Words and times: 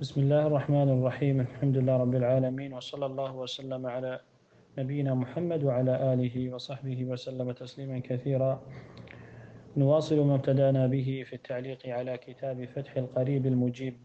بسم 0.00 0.20
الله 0.20 0.46
الرحمن 0.46 0.88
الرحيم 0.88 1.40
الحمد 1.40 1.76
لله 1.76 1.96
رب 1.96 2.14
العالمين 2.14 2.72
وصلى 2.72 3.06
الله 3.06 3.36
وسلم 3.36 3.86
على 3.86 4.20
نبينا 4.78 5.14
محمد 5.14 5.64
وعلى 5.64 6.12
آله 6.14 6.54
وصحبه 6.54 7.04
وسلم 7.04 7.52
تسليما 7.52 7.98
كثيرا 7.98 8.62
نواصل 9.76 10.20
ما 10.20 10.34
ابتدأنا 10.34 10.86
به 10.86 11.24
في 11.26 11.32
التعليق 11.32 11.78
على 11.86 12.18
كتاب 12.18 12.64
فتح 12.64 12.96
القريب 12.96 13.46
المجيب 13.46 13.98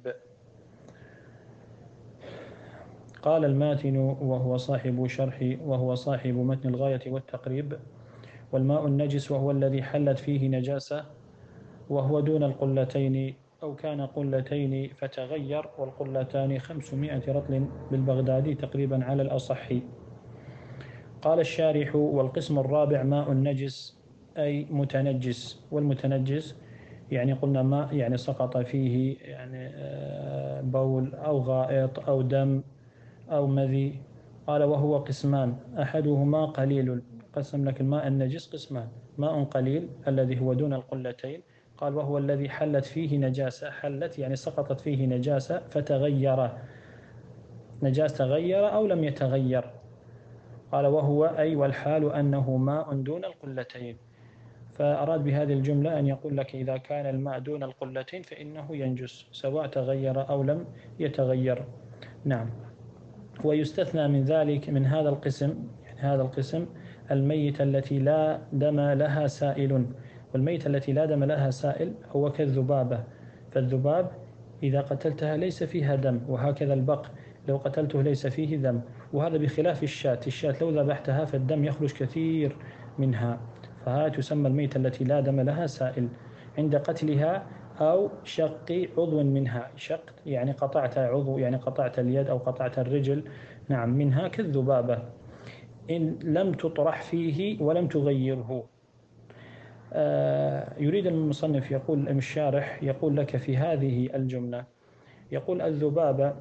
قال 3.22 3.46
الماتن 3.46 3.98
وهو 3.98 4.58
صاحب 4.58 5.08
شرح 5.08 5.58
وهو 5.66 5.96
صاحب 5.96 6.34
متن 6.34 6.70
الغاية 6.70 7.02
والتقريب 7.12 7.78
والماء 8.52 8.88
النجس 8.88 9.32
وهو 9.32 9.52
الذي 9.52 9.84
حلت 9.84 10.20
فيه 10.20 10.48
نجاسة 10.48 11.06
وهو 11.90 12.20
دون 12.20 12.44
القلتين 12.44 13.43
أو 13.64 13.76
كان 13.76 14.02
قلتين 14.02 14.90
فتغير 14.94 15.66
والقلتان 15.78 16.60
خمسمائة 16.60 17.32
رطل 17.32 17.66
بالبغدادي 17.92 18.56
تقريبا 18.56 19.06
على 19.06 19.22
الأصح. 19.22 19.70
قال 21.22 21.40
الشارح 21.40 21.96
والقسم 21.96 22.60
الرابع 22.60 23.04
ماء 23.04 23.32
النجس 23.32 23.98
أي 24.38 24.68
متنجس. 24.70 25.62
والمتنجس 25.72 26.56
يعني 27.12 27.34
قلنا 27.34 27.64
ماء 27.64 27.96
يعني 27.96 28.18
سقط 28.18 28.58
فيه 28.58 29.18
يعني 29.22 29.72
آه، 29.76 30.62
بول 30.62 31.16
أو 31.16 31.40
غائط 31.40 32.10
أو 32.10 32.22
دم 32.22 32.62
أو 33.30 33.48
مذي. 33.48 34.00
قال 34.48 34.64
وهو 34.64 34.98
قسمان 34.98 35.56
أحدهما 35.80 36.46
قليل. 36.46 37.02
قسم 37.36 37.66
لك 37.66 37.82
الماء 37.82 38.08
النجس 38.08 38.54
قسمان. 38.54 38.88
ماء 39.18 39.44
قليل 39.44 39.90
الذي 40.08 40.40
هو 40.40 40.54
دون 40.54 40.74
القلتين. 40.74 41.42
قال 41.84 41.96
وهو 41.96 42.18
الذي 42.18 42.50
حلت 42.50 42.86
فيه 42.86 43.18
نجاسة. 43.18 43.70
حلت 43.70 44.20
يعني 44.20 44.36
سقطت 44.36 44.80
فيه 44.82 45.06
نجاسة 45.06 45.62
فتغير. 45.70 46.50
نجاسة 47.84 48.18
تغير 48.18 48.74
أو 48.74 48.88
لم 48.88 49.04
يتغير. 49.04 49.64
قال 50.72 50.86
وهو 50.86 51.26
أي 51.26 51.56
والحال 51.56 52.14
أنه 52.14 52.58
ماء 52.58 52.94
دون 52.94 53.26
القلتين. 53.26 53.98
فأراد 54.76 55.24
بهذه 55.24 55.54
الجملة 55.54 56.00
أن 56.00 56.08
يقول 56.08 56.38
لك 56.38 56.56
إذا 56.56 56.78
كان 56.78 57.06
الماء 57.06 57.40
دون 57.40 57.64
القلتين 57.64 58.22
فإنه 58.22 58.76
ينجس 58.76 59.28
سواء 59.32 59.68
تغير 59.68 60.30
أو 60.30 60.44
لم 60.44 60.66
يتغير. 61.00 61.64
نعم. 62.26 62.50
ويستثنى 63.44 64.08
من 64.08 64.24
ذلك 64.24 64.70
من 64.70 64.86
هذا 64.86 65.10
القسم 65.10 65.68
يعني 65.86 66.00
هذا 66.00 66.22
القسم 66.22 66.66
الميت 67.12 67.62
التي 67.62 68.00
لا 68.00 68.40
دم 68.54 68.80
لها 68.80 69.28
سائل. 69.28 69.86
والميتة 70.34 70.68
التي 70.68 70.94
لا 70.94 71.06
دم 71.06 71.24
لها 71.24 71.50
سائل 71.50 71.94
هو 72.16 72.32
كالذبابة. 72.32 73.04
فالذباب 73.52 74.12
إذا 74.64 74.82
قتلتها 74.82 75.38
ليس 75.38 75.64
فيها 75.64 75.96
دم 75.96 76.20
وهكذا 76.28 76.74
البق 76.74 77.08
لو 77.48 77.58
قتلته 77.58 78.02
ليس 78.02 78.28
فيه 78.28 78.58
دم. 78.58 78.82
وهذا 79.14 79.38
بخلاف 79.38 79.84
الشاة 79.84 80.20
الشاة 80.28 80.56
لو 80.62 80.70
ذبحتها 80.70 81.26
فالدم 81.26 81.66
يخرج 81.66 81.94
كثير 81.94 82.56
منها. 83.00 83.40
فهذه 83.86 84.12
تسمى 84.12 84.48
الميتة 84.48 84.78
التي 84.78 85.04
لا 85.04 85.20
دم 85.20 85.42
لها 85.42 85.68
سائل. 85.68 86.08
عند 86.58 86.76
قتلها 86.76 87.46
أو 87.82 88.10
شق 88.24 88.88
عضو 88.98 89.24
منها. 89.24 89.72
شق 89.76 90.04
يعني 90.26 90.52
قطعت 90.52 90.98
عضو 90.98 91.38
يعني 91.38 91.58
قطعت 91.58 92.00
اليد 92.00 92.30
أو 92.30 92.38
قطعت 92.38 92.80
الرجل 92.80 93.24
نعم 93.70 93.90
منها 93.90 94.28
كالذبابة. 94.28 95.04
إن 95.90 96.20
لم 96.24 96.52
تطرح 96.52 97.02
فيه 97.02 97.62
ولم 97.62 97.88
تغيره. 97.88 98.73
يريد 100.80 101.08
المصنف 101.08 101.72
يقول 101.72 102.10
الشارح 102.10 102.84
يقول 102.84 103.18
لك 103.18 103.38
في 103.38 103.58
هذه 103.58 104.16
الجملة 104.16 104.66
يقول 105.32 105.62
الذبابة 105.62 106.34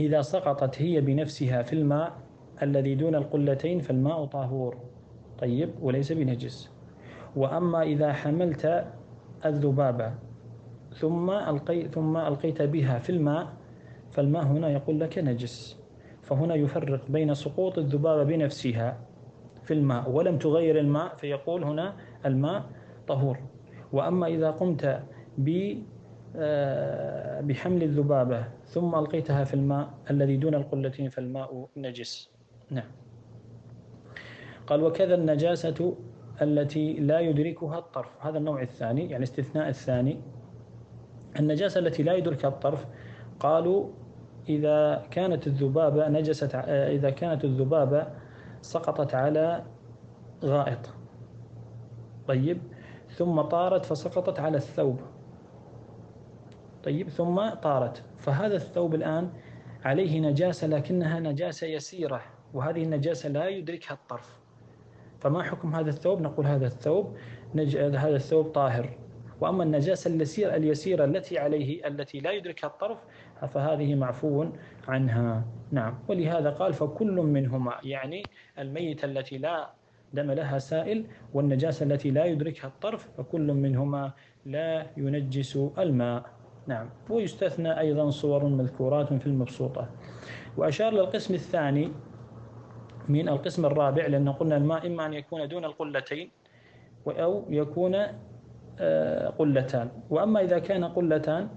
إذا 0.00 0.22
سقطت 0.22 0.82
هي 0.82 1.00
بنفسها 1.00 1.62
في 1.62 1.72
الماء 1.72 2.12
الذي 2.62 2.94
دون 2.94 3.14
القلتين 3.14 3.80
فالماء 3.80 4.24
طهور 4.24 4.76
طيب 5.38 5.70
وليس 5.80 6.12
بنجس. 6.12 6.70
وأما 7.36 7.82
إذا 7.82 8.12
حملت 8.12 8.84
الذبابة 9.46 10.14
ثم 10.94 11.30
ألقي 11.30 11.88
ثم 11.88 12.16
ألقيت 12.16 12.62
بها 12.62 12.98
في 12.98 13.10
الماء 13.10 13.46
فالماء 14.10 14.42
هنا 14.44 14.68
يقول 14.68 15.00
لك 15.00 15.18
نجس. 15.18 15.78
فهنا 16.22 16.54
يفرق 16.54 17.00
بين 17.08 17.34
سقوط 17.34 17.78
الذبابة 17.78 18.22
بنفسها 18.22 18.98
في 19.62 19.74
الماء 19.74 20.10
ولم 20.10 20.38
تغير 20.38 20.78
الماء 20.78 21.16
فيقول 21.16 21.64
هنا 21.64 21.96
الماء 22.26 22.64
طهور. 23.08 23.38
وأما 23.92 24.26
إذا 24.26 24.50
قمت 24.50 25.02
آه، 26.36 27.40
بحمل 27.40 27.82
الذبابة 27.82 28.44
ثم 28.66 28.94
ألقيتها 28.94 29.44
في 29.44 29.54
الماء 29.54 29.90
الذي 30.10 30.36
دون 30.36 30.54
القلتين 30.54 31.08
فالماء 31.08 31.68
نجس. 31.76 32.30
نعم. 32.70 32.90
قال 34.66 34.82
وكذا 34.82 35.14
النجاسة 35.14 35.96
التي 36.42 36.92
لا 36.92 37.20
يدركها 37.20 37.78
الطرف. 37.78 38.26
هذا 38.26 38.38
النوع 38.38 38.62
الثاني 38.62 39.10
يعني 39.10 39.22
استثناء 39.24 39.68
الثاني. 39.68 40.20
النجاسة 41.40 41.80
التي 41.80 42.02
لا 42.02 42.14
يدركها 42.14 42.48
الطرف 42.48 42.86
قالوا 43.40 43.88
إذا 44.48 45.06
كانت 45.10 45.46
الذبابة 45.46 46.08
نجست 46.08 46.54
آه، 46.54 46.92
إذا 46.92 47.10
كانت 47.10 47.44
الذبابة 47.44 48.06
سقطت 48.62 49.14
على 49.14 49.62
غائط. 50.44 51.01
طيب 52.28 52.58
ثم 53.10 53.40
طارت 53.40 53.84
فسقطت 53.84 54.40
على 54.40 54.56
الثوب. 54.56 55.00
طيب 56.84 57.08
ثم 57.08 57.48
طارت. 57.48 58.04
فهذا 58.18 58.56
الثوب 58.56 58.94
الآن 58.94 59.30
عليه 59.84 60.20
نجاسة 60.20 60.66
لكنها 60.66 61.20
نجاسة 61.20 61.66
يسيرة 61.66 62.22
وهذه 62.54 62.82
النجاسة 62.82 63.28
لا 63.28 63.48
يدركها 63.48 63.94
الطرف. 63.94 64.38
فما 65.20 65.42
حكم 65.42 65.74
هذا 65.74 65.90
الثوب؟ 65.90 66.20
نقول 66.20 66.46
هذا 66.46 66.66
الثوب 66.66 67.16
نج... 67.54 67.76
هذا 67.76 68.16
الثوب 68.16 68.46
طاهر. 68.46 68.98
وأما 69.40 69.62
النجاسة 69.64 70.10
اليسيرة, 70.10 70.56
اليسيرة 70.56 71.04
التي 71.04 71.38
عليه 71.38 71.86
التي 71.86 72.20
لا 72.20 72.32
يدركها 72.32 72.68
الطرف 72.68 72.98
فهذه 73.48 73.94
معفو 73.94 74.46
عنها. 74.88 75.44
نعم. 75.70 75.98
ولهذا 76.08 76.50
قال 76.50 76.72
فكل 76.72 77.12
منهما 77.12 77.78
يعني 77.82 78.22
الميت 78.58 79.04
التي 79.04 79.38
لا 79.38 79.70
دم 80.14 80.30
لها 80.30 80.58
سائل 80.58 81.04
والنجاسة 81.34 81.86
التي 81.86 82.10
لا 82.10 82.24
يدركها 82.24 82.68
الطرف 82.68 83.08
فكل 83.18 83.52
منهما 83.52 84.12
لا 84.46 84.86
ينجس 84.96 85.58
الماء. 85.78 86.22
نعم. 86.66 86.90
ويستثنى 87.10 87.80
أيضا 87.80 88.10
صور 88.10 88.44
مذكورات 88.44 89.12
في 89.12 89.26
المبسوطة. 89.26 89.88
وأشار 90.56 90.92
للقسم 90.92 91.34
الثاني 91.34 91.92
من 93.08 93.28
القسم 93.28 93.66
الرابع 93.66 94.06
لأن 94.06 94.28
قلنا 94.28 94.56
الماء 94.56 94.86
إما 94.86 95.06
أن 95.06 95.14
يكون 95.14 95.48
دون 95.48 95.64
القلتين 95.64 96.30
أو 97.06 97.44
يكون 97.50 97.96
آه، 98.80 99.28
قلتان. 99.28 99.88
وأما 100.10 100.40
إذا 100.40 100.58
كان 100.58 100.84
قلتان 100.84 101.48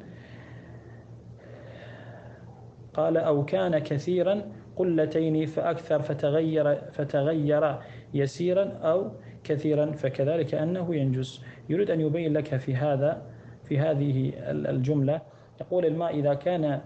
قال 2.93 3.17
أو 3.17 3.45
كان 3.45 3.79
كثيرا 3.79 4.41
قلتين 4.75 5.45
فأكثر 5.45 6.01
فتغير 6.01 6.75
فتغير 6.91 7.79
يسيرا 8.15 8.63
أو 8.63 9.11
كثيرا 9.43 9.91
فكذلك 9.91 10.55
أنه 10.55 10.95
ينجس. 10.95 11.41
يريد 11.69 11.91
أن 11.91 12.01
يبين 12.01 12.33
لك 12.33 12.55
في 12.57 12.75
هذا 12.75 13.21
في 13.63 13.79
هذه 13.79 14.31
الجملة. 14.51 15.21
يقول 15.61 15.85
الماء 15.85 16.19
إذا 16.19 16.33
كان 16.33 16.81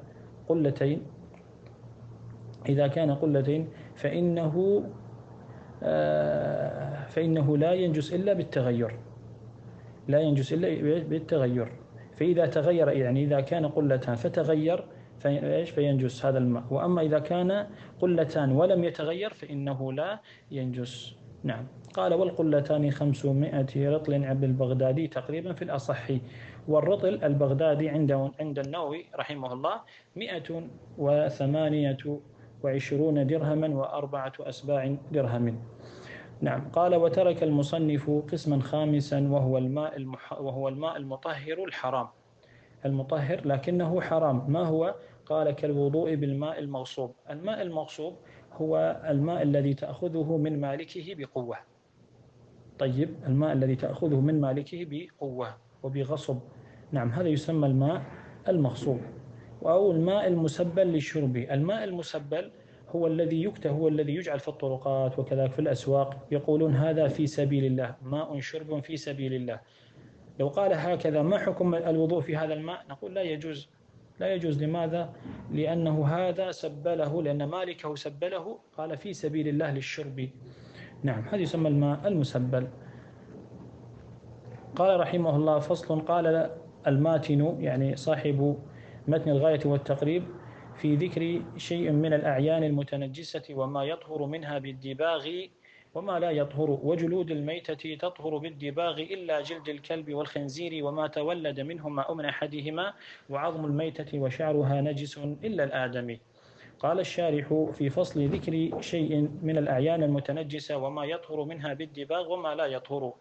قلتين 0.47 1.01
إذا 2.69 2.87
كان 2.87 3.11
قلتين 3.11 3.67
فإنه 3.95 4.83
آه، 5.83 7.05
فإنه 7.05 7.57
لا 7.57 7.73
ينجس 7.73 8.13
إلا 8.13 8.33
بالتغير. 8.33 8.95
لا 10.07 10.19
ينجس 10.19 10.53
إلا 10.53 11.03
بالتغير. 11.03 11.71
فإذا 12.15 12.45
تغير 12.45 12.89
يعني 12.89 13.23
إذا 13.23 13.41
كان 13.41 13.65
قلتان 13.65 14.15
فتغير 14.15 14.83
فإيش 15.19 15.69
فينجس 15.69 16.25
هذا 16.25 16.37
الماء. 16.37 16.63
وأما 16.69 17.01
إذا 17.01 17.19
كان 17.19 17.67
قلتان 18.01 18.51
ولم 18.51 18.83
يتغير 18.83 19.33
فإنه 19.33 19.93
لا 19.93 20.19
ينجس. 20.51 21.15
نعم. 21.43 21.65
قال 21.93 22.13
والقلتان 22.13 22.91
خمسمائة 22.91 23.89
رطل 23.89 24.23
عند 24.23 24.43
البغدادي 24.43 25.07
تقريبا 25.07 25.53
في 25.53 25.61
الأصح. 25.61 26.07
والرطل 26.67 27.23
البغدادي 27.23 27.89
عند 27.89 28.31
عند 28.39 28.59
النووي 28.59 29.05
رحمه 29.15 29.53
الله 29.53 29.81
مئة 30.15 30.63
وثمانية 30.97 31.97
وعشرون 32.63 33.27
درهما 33.27 33.67
وأربعة 33.67 34.33
أسباع 34.39 34.95
درهم. 35.11 35.59
نعم. 36.41 36.69
قال 36.73 36.95
وترك 36.95 37.43
المصنف 37.43 38.09
قسما 38.31 38.61
خامسا 38.61 39.27
وهو 39.27 39.57
الماء 39.57 39.97
المح 39.97 40.33
وهو 40.33 40.67
الماء 40.67 40.97
المطهر 40.97 41.63
الحرام. 41.63 42.07
المطهر 42.85 43.47
لكنه 43.47 44.01
حرام. 44.01 44.51
ما 44.51 44.65
هو؟ 44.65 44.95
قال 45.25 45.51
كالوضوء 45.51 46.15
بالماء 46.15 46.59
المغصوب. 46.59 47.15
الماء 47.29 47.61
المغصوب 47.61 48.15
هو 48.61 49.01
الماء 49.09 49.41
الذي 49.41 49.73
تأخذه 49.73 50.37
من 50.37 50.61
مالكه 50.61 51.15
بقوة. 51.15 51.57
طيب 52.79 53.09
الماء 53.27 53.53
الذي 53.53 53.75
تأخذه 53.75 54.19
من 54.19 54.41
مالكه 54.41 54.87
بقوة 54.89 55.57
وبغصب. 55.83 56.39
نعم 56.91 57.09
هذا 57.09 57.27
يسمى 57.27 57.67
الماء 57.67 58.01
المغصوب. 58.47 58.99
أو 59.63 59.91
الماء 59.91 60.27
المسبل 60.27 60.87
للشرب. 60.87 61.37
الماء 61.37 61.83
المسبل 61.83 62.51
هو 62.89 63.07
الذي 63.07 63.43
يكتى 63.43 63.69
هو 63.69 63.87
الذي 63.87 64.15
يجعل 64.15 64.39
في 64.39 64.47
الطرقات 64.47 65.19
وكذلك 65.19 65.51
في 65.51 65.59
الأسواق. 65.59 66.27
يقولون 66.31 66.75
هذا 66.75 67.07
في 67.07 67.27
سبيل 67.27 67.65
الله. 67.65 67.95
ماء 68.03 68.39
شرب 68.39 68.79
في 68.79 68.97
سبيل 68.97 69.33
الله. 69.33 69.59
لو 70.39 70.47
قال 70.47 70.73
هكذا 70.73 71.21
ما 71.21 71.37
حكم 71.37 71.75
الوضوء 71.75 72.21
في 72.21 72.37
هذا 72.37 72.53
الماء؟ 72.53 72.85
نقول 72.89 73.13
لا 73.15 73.21
يجوز. 73.21 73.69
لا 74.19 74.33
يجوز. 74.33 74.63
لماذا؟ 74.63 75.13
لأنه 75.51 76.07
هذا 76.07 76.51
سبله 76.51 77.23
لأن 77.23 77.43
مالكه 77.43 77.95
سبله. 77.95 78.59
قال 78.77 78.97
في 78.97 79.13
سبيل 79.13 79.47
الله 79.47 79.71
للشرب. 79.71 80.29
نعم 81.03 81.23
هذا 81.27 81.41
يسمى 81.41 81.67
الماء 81.67 82.07
المسبل. 82.07 82.67
قال 84.75 84.99
رحمه 84.99 85.35
الله 85.35 85.59
فصل 85.59 86.01
قال 86.01 86.49
الماتن 86.87 87.57
يعني 87.59 87.95
صاحب 87.95 88.57
متن 89.07 89.31
الغاية 89.31 89.59
والتقريب 89.65 90.23
في 90.75 90.95
ذكر 90.95 91.41
شيء 91.57 91.91
من 91.91 92.13
الأعيان 92.13 92.63
المتنجسة 92.63 93.43
وما 93.51 93.83
يطهر 93.83 94.25
منها 94.25 94.59
بالدباغ 94.59 95.27
وما 95.95 96.19
لا 96.19 96.31
يطهر 96.31 96.69
وجلود 96.83 97.31
الميتة 97.31 97.95
تطهر 97.95 98.37
بالدباغ 98.37 98.99
إلا 98.99 99.41
جلد 99.41 99.69
الكلب 99.69 100.13
والخنزير 100.13 100.85
وما 100.85 101.07
تولد 101.07 101.59
منهما 101.59 102.01
أو 102.01 102.15
من 102.15 102.25
أحدهما 102.25 102.93
وعظم 103.29 103.65
الميتة 103.65 104.19
وشعرها 104.19 104.81
نجس 104.81 105.17
إلا 105.17 105.63
الآدمي 105.63 106.19
قال 106.79 106.99
الشارح 106.99 107.67
في 107.73 107.89
فصل 107.89 108.25
ذكر 108.25 108.81
شيء 108.81 109.29
من 109.43 109.57
الأعيان 109.57 110.03
المتنجسة 110.03 110.77
وما 110.77 111.05
يطهر 111.05 111.43
منها 111.43 111.73
بالدباغ 111.73 112.31
وما 112.31 112.55
لا 112.55 112.65
يطهر. 112.65 113.13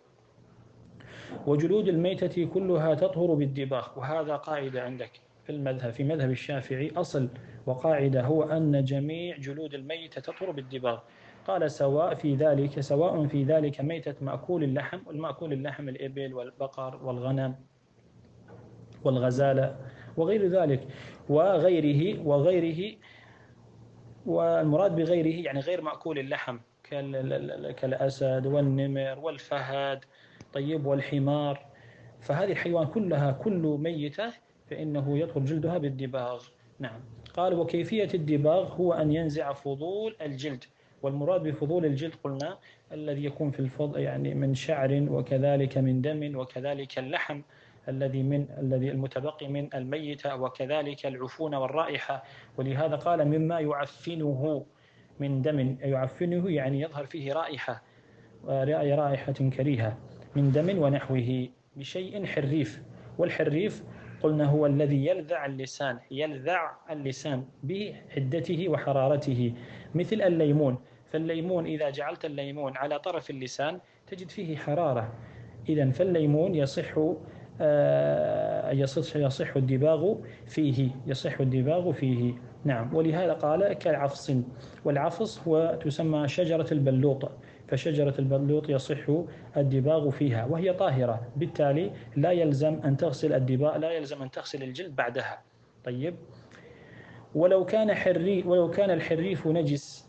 وجلود 1.47 1.89
الميتة 1.89 2.47
كلها 2.47 2.95
تطهر 2.95 3.35
بالدباغ 3.35 3.89
وهذا 3.97 4.37
قاعدة 4.37 4.83
عندك 4.83 5.11
في 5.45 5.53
المذهب 5.53 5.93
في 5.93 6.05
مذهب 6.05 6.31
الشافعي 6.31 6.93
أصل 6.97 7.29
وقاعدة 7.67 8.23
هو 8.23 8.43
أن 8.43 8.85
جميع 8.85 9.37
جلود 9.37 9.75
الميتة 9.75 10.21
تطهر 10.21 10.51
بالدباغ. 10.51 10.99
قال 11.49 11.71
سواء 11.71 12.15
في 12.15 12.35
ذلك 12.35 12.81
سواء 12.81 13.27
في 13.27 13.45
ذلك 13.45 13.81
ميتة 13.81 14.15
مأكول 14.21 14.65
اللحم 14.65 14.99
والمأكول 15.07 15.53
اللحم 15.53 15.89
الإبل 15.89 16.35
والبقر 16.35 17.01
والغنم 17.05 17.55
والغزالة 19.05 19.77
وغير 20.17 20.47
ذلك 20.47 20.89
وغيره 21.29 22.27
وغيره 22.27 22.97
والمراد 24.27 24.97
بغيره 24.97 25.45
يعني 25.45 25.61
غير 25.61 25.81
مأكول 25.81 26.19
اللحم 26.19 26.59
كالأسد 27.77 28.47
والنمر 28.47 29.19
والفهد 29.19 30.05
طيب 30.53 30.87
والحمار. 30.87 31.67
فهذه 32.21 32.53
الحيوان 32.53 32.87
كلها 32.87 33.33
كل 33.33 33.79
ميتة 33.81 34.33
فإنه 34.67 35.19
يدخل 35.19 35.45
جلدها 35.45 35.79
بالدباغ. 35.79 36.45
نعم. 36.79 37.01
قال 37.37 37.55
وكيفية 37.55 38.09
الدباغ 38.15 38.73
هو 38.75 38.93
أن 38.93 39.13
ينزع 39.13 39.53
فضول 39.53 40.17
الجلد. 40.23 40.65
والمراد 41.03 41.43
بفضول 41.43 41.85
الجلد 41.85 42.15
قلنا 42.25 42.59
الذي 42.93 43.25
يكون 43.25 43.51
في 43.51 43.61
الفضل 43.61 44.01
يعني 44.01 44.35
من 44.35 44.55
شعر 44.55 45.07
وكذلك 45.11 45.79
من 45.79 46.01
دم 46.01 46.37
وكذلك 46.37 46.99
اللحم 46.99 47.41
الذي 47.89 48.23
من 48.23 48.47
الذي 48.59 48.91
المتبقي 48.91 49.49
من 49.49 49.75
الميتة 49.75 50.37
وكذلك 50.37 51.07
العفون 51.07 51.55
والرائحة. 51.55 52.25
ولهذا 52.57 52.97
قال 52.97 53.29
مما 53.29 53.61
يعفنه 53.61 54.67
من 55.21 55.43
دم 55.43 55.77
يعفنه 55.81 56.51
يعني 56.51 56.81
يظهر 56.81 57.07
فيه 57.07 57.33
رائحة 57.33 57.83
رائحة 58.95 59.33
كريهة 59.33 59.97
من 60.37 60.53
دم 60.53 60.79
ونحوه 60.79 61.49
بشيء 61.77 62.27
حريف. 62.27 62.83
والحريف 63.19 63.83
قلنا 64.23 64.45
هو 64.45 64.67
الذي 64.67 65.07
يلذع 65.07 65.47
اللسان 65.47 65.99
يلذع 66.11 66.71
اللسان 66.91 67.45
بحدته 67.63 68.69
وحرارته 68.69 69.53
مثل 69.95 70.23
الليمون. 70.23 70.79
فالليمون 71.13 71.67
إذا 71.67 71.91
جعلت 71.91 72.25
الليمون 72.25 72.77
على 72.77 72.99
طرف 72.99 73.31
اللسان 73.31 73.81
تجد 74.07 74.29
فيه 74.29 74.57
حرارة. 74.57 75.13
إذا 75.69 75.91
فالليمون 75.91 76.55
يصح 76.55 76.99
آه، 77.61 78.71
يصح 78.71 79.17
يصح 79.17 79.57
الدباغ 79.57 80.15
فيه 80.47 80.91
يصح 81.07 81.41
الدباغ 81.41 81.93
فيه. 81.93 82.35
نعم. 82.65 82.95
ولهذا 82.95 83.33
قال 83.33 83.73
كالعفص 83.73 84.33
والعفص 84.85 85.49
هو 85.49 85.79
تسمى 85.85 86.29
شجرة 86.29 86.67
البلوط. 86.73 87.31
فشجرة 87.69 88.15
البلوط 88.19 88.69
يصح 88.69 89.11
الدباغ 89.57 90.11
فيها 90.11 90.45
وهي 90.45 90.73
طاهرة. 90.73 91.33
بالتالي 91.37 91.93
لا 92.17 92.31
يلزم 92.31 92.81
أن 92.85 92.97
تغسل 92.97 93.33
الدباغ 93.33 93.77
لا 93.77 93.91
يلزم 93.91 94.23
أن 94.23 94.31
تغسل 94.31 94.63
الجلد 94.63 94.97
بعدها. 94.97 95.43
طيب. 95.85 96.15
ولو 97.35 97.65
كان 97.65 97.95
حري 97.95 98.43
ولو 98.43 98.71
كان 98.71 98.91
الحريف 98.91 99.47
نجس 99.47 100.09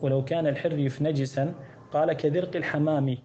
ولو 0.00 0.24
كان 0.24 0.46
الحريف 0.46 1.02
نجسا 1.02 1.54
قال 1.92 2.12
كذرق 2.12 2.56
الحمام. 2.56 3.18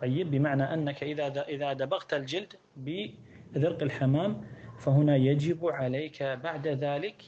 طيب. 0.00 0.30
بمعنى 0.30 0.74
أنك 0.74 1.02
إذا 1.02 1.44
إذا 1.48 1.72
دبغت 1.72 2.14
الجلد 2.14 2.52
بذرق 2.76 3.82
الحمام 3.82 4.44
فهنا 4.78 5.16
يجب 5.16 5.66
عليك 5.66 6.22
بعد 6.22 6.68
ذلك 6.68 7.22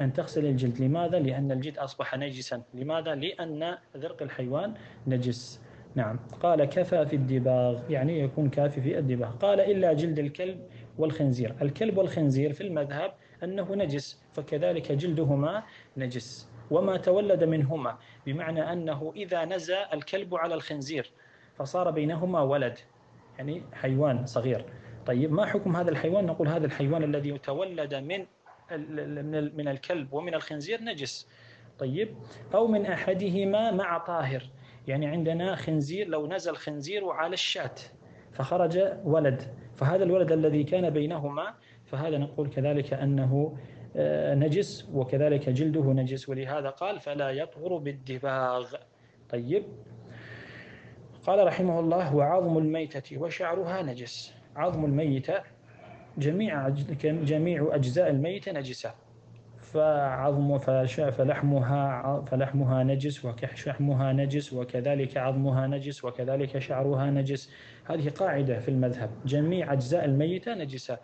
أن 0.00 0.12
تغسل 0.12 0.46
الجلد. 0.46 0.80
لماذا؟ 0.80 1.18
لأن 1.18 1.52
الجلد 1.52 1.78
أصبح 1.78 2.16
نجسا. 2.16 2.62
لماذا؟ 2.74 3.14
لأن 3.14 3.78
ذرق 3.96 4.22
الحيوان 4.22 4.74
نجس. 5.06 5.60
نعم. 5.94 6.18
قال 6.40 6.64
كفى 6.64 7.06
في 7.06 7.16
الدباغ. 7.16 7.90
يعني 7.90 8.20
يكون 8.20 8.50
كافي 8.50 8.80
في 8.80 8.98
الدباغ. 8.98 9.30
قال 9.30 9.60
إلا 9.60 9.92
جلد 9.92 10.18
الكلب 10.18 10.60
والخنزير. 10.98 11.54
الكلب 11.62 11.98
والخنزير 11.98 12.52
في 12.52 12.60
المذهب 12.60 13.14
أنه 13.44 13.74
نجس 13.74 14.22
فكذلك 14.32 14.92
جلدهما 14.92 15.62
نجس. 15.96 16.48
وما 16.70 16.96
تولد 16.96 17.44
منهما 17.44 17.96
بمعنى 18.26 18.72
أنه 18.72 19.12
إذا 19.16 19.44
نزى 19.44 19.78
الكلب 19.92 20.34
على 20.34 20.54
الخنزير 20.54 21.10
فصار 21.54 21.90
بينهما 21.90 22.40
ولد 22.40 22.78
يعني 23.38 23.62
حيوان 23.72 24.26
صغير. 24.26 24.64
طيب 25.06 25.32
ما 25.32 25.46
حكم 25.46 25.76
هذا 25.76 25.90
الحيوان؟ 25.90 26.26
نقول 26.26 26.48
هذا 26.48 26.66
الحيوان 26.66 27.04
الذي 27.04 27.28
يتولد 27.28 27.94
من 27.94 28.26
من 29.56 29.68
الكلب 29.68 30.12
ومن 30.12 30.34
الخنزير 30.34 30.82
نجس 30.82 31.28
طيب؟ 31.78 32.14
أو 32.54 32.66
من 32.66 32.86
أحدهما 32.86 33.70
مع 33.70 33.98
طاهر. 33.98 34.42
يعني 34.88 35.06
عندنا 35.06 35.54
خنزير 35.54 36.08
لو 36.08 36.26
نزل 36.26 36.56
خنزير 36.56 37.10
على 37.10 37.34
الشاة 37.34 37.74
فخرج 38.32 38.78
ولد. 39.04 39.42
فهذا 39.76 40.04
الولد 40.04 40.32
الذي 40.32 40.64
كان 40.64 40.90
بينهما 40.90 41.54
فهذا 41.84 42.18
نقول 42.18 42.48
كذلك 42.48 42.92
أنه 42.92 43.56
آه، 43.96 44.34
نجس 44.34 44.88
وكذلك 44.92 45.48
جلده 45.48 45.84
نجس. 45.92 46.28
ولهذا 46.28 46.70
قال 46.70 47.00
فلا 47.00 47.30
يطهر 47.30 47.76
بالدباغ. 47.76 48.74
طيب؟ 49.30 49.64
قال 51.22 51.46
رحمه 51.46 51.80
الله 51.80 52.16
وعظم 52.16 52.58
الميتة 52.58 53.18
وشعرها 53.18 53.82
نجس. 53.82 54.34
عظم 54.56 54.84
الميتة 54.84 55.42
جميع 56.18 56.68
جميع 57.02 57.68
أجزاء 57.74 58.10
الميتة 58.10 58.52
نجسة. 58.52 58.94
فعظم 59.60 60.58
فلحمها 60.58 62.20
فلحمها 62.26 62.84
نجس 62.84 63.24
وشحمها 63.24 64.12
نجس 64.12 64.52
وكذلك 64.52 65.16
عظمها 65.16 65.66
نجس 65.66 66.04
وكذلك 66.04 66.58
شعرها 66.58 67.10
نجس. 67.10 67.50
هذه 67.84 68.08
قاعدة 68.08 68.58
في 68.58 68.68
المذهب. 68.68 69.10
جميع 69.26 69.72
أجزاء 69.72 70.04
الميتة 70.04 70.54
نجسة. 70.54 70.98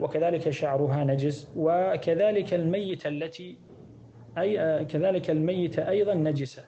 وكذلك 0.00 0.50
شعرها 0.50 1.04
نجس. 1.04 1.50
وكذلك 1.56 2.54
الميتة 2.54 3.08
التي 3.08 3.58
أي 4.38 4.84
كذلك 4.84 5.30
الميتة 5.30 5.88
أيضا 5.88 6.14
نجسة. 6.14 6.64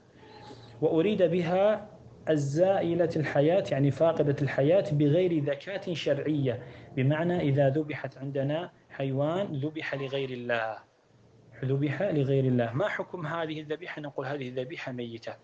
وأريد 0.81 1.23
بها 1.23 1.89
الزائلة 2.31 3.11
الحياة 3.17 3.65
يعني 3.71 3.91
فاقدة 3.91 4.37
الحياة 4.43 4.85
بغير 4.93 5.45
ذكاة 5.45 5.93
شرعية. 5.93 6.63
بمعنى 6.97 7.41
إذا 7.41 7.69
ذبحت 7.69 8.19
عندنا 8.19 8.71
حيوان 8.91 9.47
ذبح 9.47 9.95
لغير 9.95 10.31
الله. 10.31 10.79
ذبح 11.65 12.03
لغير 12.03 12.45
الله. 12.45 12.73
ما 12.73 12.89
حكم 12.89 13.27
هذه 13.27 13.61
الذبيحة؟ 13.61 14.01
نقول 14.03 14.27
هذه 14.27 14.49
الذبيحة 14.49 14.93
ميتة. 14.93 15.35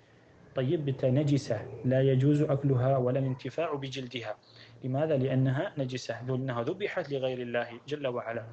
طيب 0.55 0.95
نجسة. 1.05 1.67
لا 1.85 2.03
يجوز 2.03 2.43
أكلها 2.43 2.97
ولا 2.97 3.19
الانتفاع 3.19 3.75
بجلدها. 3.75 4.37
لماذا؟ 4.85 5.17
لأنها 5.17 5.73
نجسة. 5.79 6.23
لأنها 6.27 6.63
ذبحت 6.63 7.13
لغير 7.13 7.39
الله 7.39 7.69
جل 7.89 8.07
وعلا. 8.07 8.45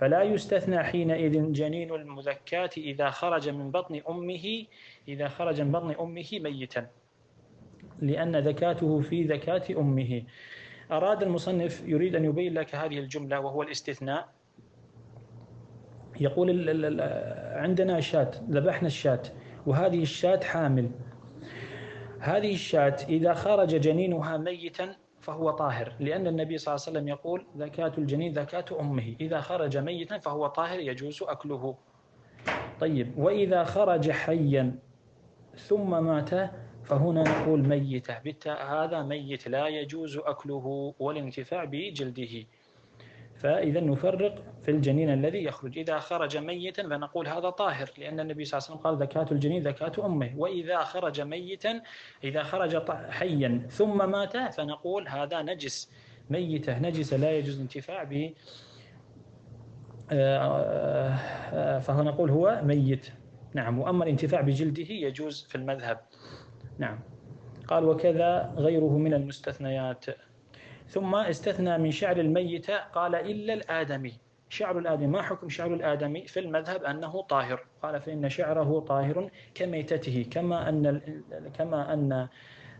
فلا 0.00 0.22
يستثنى 0.22 0.82
حينئذ 0.84 1.52
جنين 1.52 1.94
المذكاة 1.94 2.70
إذا 2.76 3.10
خرج 3.10 3.48
من 3.48 3.70
بطن 3.70 4.00
أمه 4.08 4.64
إذا 5.08 5.28
خرج 5.28 5.60
من 5.60 5.72
بطن 5.72 5.94
أمه 6.00 6.28
ميتا. 6.32 6.86
لأن 8.02 8.36
ذكاته 8.36 9.00
في 9.00 9.22
ذكاة 9.22 9.62
أمه. 9.70 10.22
أراد 10.92 11.22
المصنف 11.22 11.82
يريد 11.86 12.16
أن 12.16 12.24
يبين 12.24 12.54
لك 12.54 12.74
هذه 12.74 12.98
الجملة 12.98 13.40
وهو 13.40 13.62
الاستثناء. 13.62 14.28
يقول 16.20 16.50
عندنا 17.56 18.00
شاة 18.00 18.30
ذبحنا 18.50 18.86
الشاة 18.86 19.22
وهذه 19.66 20.02
الشاة 20.02 20.40
حامل. 20.40 20.90
هذه 22.20 22.54
الشاة 22.54 22.96
إذا 23.08 23.34
خرج 23.34 23.68
جنينها 23.80 24.36
ميتا 24.36 24.96
فهو 25.20 25.50
طاهر 25.50 25.92
لأن 26.00 26.26
النبي 26.26 26.58
صلى 26.58 26.74
الله 26.74 26.84
عليه 26.86 26.98
وسلم 26.98 27.08
يقول 27.08 27.46
زكاة 27.56 27.92
الجنين 27.98 28.34
زكاة 28.34 28.64
أمه. 28.80 29.16
إذا 29.20 29.40
خرج 29.40 29.76
ميتا 29.76 30.18
فهو 30.18 30.46
طاهر 30.46 30.80
يجوز 30.80 31.22
أكله. 31.22 31.76
طيب 32.80 33.18
وإذا 33.18 33.64
خرج 33.64 34.10
حيا 34.10 34.78
ثم 35.56 36.04
مات 36.04 36.30
فهنا 36.84 37.22
نقول 37.22 37.60
ميتة 37.60 38.18
بالتاء 38.18 38.66
هذا 38.66 39.02
ميت 39.02 39.48
لا 39.48 39.68
يجوز 39.68 40.16
أكله 40.16 40.94
والانتفاع 40.98 41.64
بجلده. 41.64 42.46
فإذا 43.36 43.80
نفرق 43.80 44.44
في 44.62 44.70
الجنين 44.70 45.10
الذي 45.10 45.44
يخرج. 45.44 45.78
إذا 45.78 45.98
خرج 45.98 46.36
ميتا 46.36 46.82
فنقول 46.82 47.28
هذا 47.28 47.50
طاهر 47.50 47.90
لأن 47.98 48.20
النبي 48.20 48.44
صلى 48.44 48.58
الله 48.58 48.68
عليه 48.68 48.80
وسلم 48.80 48.90
قال 48.90 48.98
زكاة 48.98 49.34
الجنين 49.34 49.62
زكاة 49.62 50.06
أمه. 50.06 50.32
وإذا 50.36 50.78
خرج 50.78 51.20
ميتا 51.20 51.82
إذا 52.24 52.42
خرج 52.42 52.90
حيا 53.10 53.66
ثم 53.70 54.10
مات 54.10 54.36
فنقول 54.36 55.08
هذا 55.08 55.42
نجس. 55.42 55.90
ميتة 56.30 56.78
نجسة 56.78 57.16
لا 57.16 57.32
يجوز 57.38 57.54
الانتفاع 57.54 58.04
به. 58.04 58.34
فهو 61.80 62.02
نقول 62.02 62.30
هو 62.30 62.60
ميت. 62.64 63.06
نعم 63.54 63.78
وأما 63.78 64.04
الانتفاع 64.04 64.40
بجلده 64.40 64.92
يجوز 64.94 65.46
في 65.48 65.54
المذهب. 65.54 66.00
نعم. 66.82 66.98
قال 67.68 67.84
وكذا 67.84 68.54
غيره 68.56 68.98
من 68.98 69.14
المستثنيات. 69.14 70.04
ثم 70.88 71.14
استثنى 71.14 71.78
من 71.78 71.90
شعر 71.90 72.16
الميتة 72.20 72.78
قال 72.78 73.14
إلا 73.14 73.54
الآدمي. 73.54 74.12
شعر 74.48 74.78
الآدمي 74.78 75.06
ما 75.06 75.22
حكم 75.22 75.48
شعر 75.48 75.74
الآدمي 75.74 76.26
في 76.26 76.40
المذهب 76.40 76.84
أنه 76.84 77.22
طاهر؟ 77.22 77.66
قال 77.82 78.00
فإن 78.00 78.28
شعره 78.28 78.80
طاهر 78.80 79.30
كميتته 79.54 80.26
كما 80.30 80.68
أن 80.68 81.00
كما 81.54 81.92
أن 81.92 82.12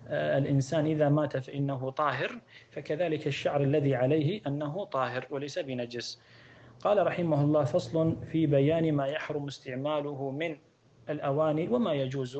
آه، 0.08 0.38
الإنسان 0.38 0.86
إذا 0.86 1.08
مات 1.08 1.36
فإنه 1.36 1.90
طاهر 1.90 2.40
فكذلك 2.70 3.26
الشعر 3.26 3.62
الذي 3.62 3.94
عليه 3.94 4.40
أنه 4.46 4.84
طاهر 4.84 5.26
وليس 5.30 5.58
بنجس. 5.58 6.22
قال 6.80 7.06
رحمه 7.06 7.44
الله 7.44 7.64
فصل 7.64 8.16
في 8.32 8.46
بيان 8.46 8.94
ما 8.94 9.06
يحرم 9.06 9.46
استعماله 9.46 10.30
من 10.30 10.58
الأواني 11.10 11.68
وما 11.68 11.92
يجوز. 11.92 12.38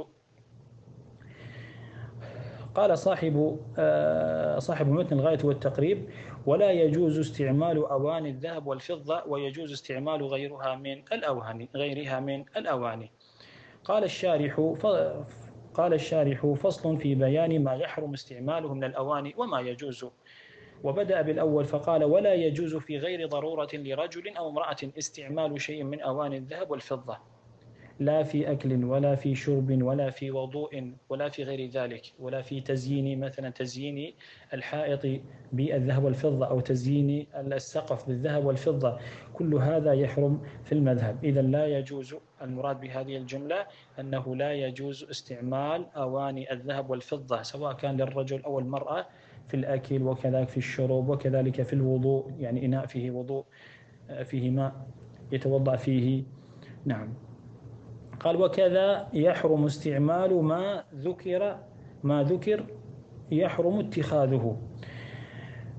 قال 2.74 2.98
صاحب 2.98 3.58
آه، 3.78 4.58
صاحب 4.58 4.88
متن 4.88 5.18
الغاية 5.18 5.38
والتقريب 5.44 6.08
ولا 6.46 6.70
يجوز 6.70 7.18
استعمال 7.18 7.76
أواني 7.76 8.30
الذهب 8.30 8.66
والفضة 8.66 9.22
ويجوز 9.26 9.72
استعمال 9.72 10.22
غيرها 10.22 10.76
من 10.76 11.02
الأواني 11.12 11.68
غيرها 11.74 12.20
من 12.20 12.44
الأواني. 12.56 13.10
قال 13.84 14.04
الشارح 14.04 14.74
قال 15.74 15.94
الشارح 15.94 16.46
فصل 16.46 16.98
في 16.98 17.14
بيان 17.14 17.64
ما 17.64 17.74
يحرم 17.74 18.12
استعماله 18.12 18.74
من 18.74 18.84
الأواني 18.84 19.34
وما 19.36 19.60
يجوز. 19.60 20.06
وبدأ 20.84 21.22
بالأول 21.22 21.64
فقال 21.64 22.04
ولا 22.04 22.34
يجوز 22.34 22.76
في 22.76 22.98
غير 22.98 23.28
ضرورة 23.28 23.68
لرجل 23.72 24.36
أو 24.36 24.48
امرأة 24.48 24.76
استعمال 24.98 25.60
شيء 25.60 25.82
من 25.84 26.00
أواني 26.00 26.36
الذهب 26.36 26.70
والفضة. 26.70 27.31
لا 28.00 28.22
في 28.22 28.52
أكل 28.52 28.84
ولا 28.84 29.14
في 29.14 29.34
شرب 29.34 29.82
ولا 29.82 30.10
في 30.10 30.30
وضوء 30.30 30.92
ولا 31.08 31.28
في 31.28 31.44
غير 31.44 31.70
ذلك 31.70 32.12
ولا 32.18 32.42
في 32.42 32.60
تزيين 32.60 33.20
مثلا 33.20 33.50
تزيين 33.50 34.14
الحائط 34.54 35.20
بالذهب 35.52 36.04
والفضة 36.04 36.46
أو 36.46 36.60
تزيين 36.60 37.26
السقف 37.36 38.06
بالذهب 38.08 38.44
والفضة. 38.44 38.98
كل 39.34 39.54
هذا 39.54 39.92
يحرم 39.92 40.42
في 40.64 40.72
المذهب. 40.72 41.24
إذا 41.24 41.42
لا 41.42 41.66
يجوز 41.66 42.16
المراد 42.42 42.80
بهذه 42.80 43.16
الجملة 43.16 43.66
أنه 44.00 44.36
لا 44.36 44.52
يجوز 44.52 45.04
استعمال 45.10 45.86
أواني 45.96 46.52
الذهب 46.52 46.90
والفضة 46.90 47.42
سواء 47.42 47.72
كان 47.72 47.96
للرجل 47.96 48.42
أو 48.42 48.58
المرأة 48.58 49.06
في 49.48 49.54
الأكل 49.54 50.02
وكذلك 50.02 50.48
في 50.48 50.56
الشرب 50.56 51.08
وكذلك 51.08 51.62
في 51.62 51.72
الوضوء 51.72 52.32
يعني 52.38 52.66
إناء 52.66 52.86
فيه 52.86 53.10
وضوء 53.10 53.44
فيه 54.24 54.50
ماء 54.50 54.86
يتوضأ 55.32 55.76
فيه. 55.76 56.22
نعم. 56.84 57.14
قال 58.24 58.36
وكذا 58.36 59.08
يحرم 59.12 59.64
استعمال 59.64 60.42
ما 60.42 60.84
ذكر 60.94 61.58
ما 62.02 62.22
ذكر 62.22 62.64
يحرم 63.30 63.78
اتخاذه. 63.78 64.56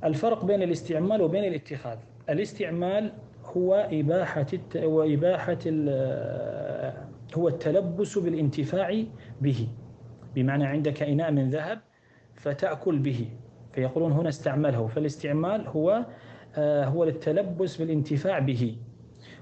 الفرق 0.04 0.46
بين 0.46 0.64
الاستعمال 0.64 1.22
وبين 1.22 1.44
الاتخاذ. 1.44 1.98
الاستعمال 2.30 3.14
هو 3.46 3.88
إباحة 3.92 4.48
وإباحة 4.76 5.60
هو 7.36 7.48
التلبس 7.48 8.18
بالانتفاع 8.18 9.04
به. 9.42 9.68
بمعنى 10.36 10.66
عندك 10.66 11.04
إناء 11.04 11.32
من 11.32 11.50
ذهب 11.50 11.80
فتأكل 12.36 13.00
به. 13.00 13.28
فيقولون 13.72 14.12
هنا 14.12 14.30
استعمله 14.30 14.88
فالاستعمال 14.88 15.68
هو 15.68 16.06
آه، 16.56 16.86
هو 16.86 17.04
التلبس 17.04 17.78
بالانتفاع 17.78 18.40
به. 18.40 18.78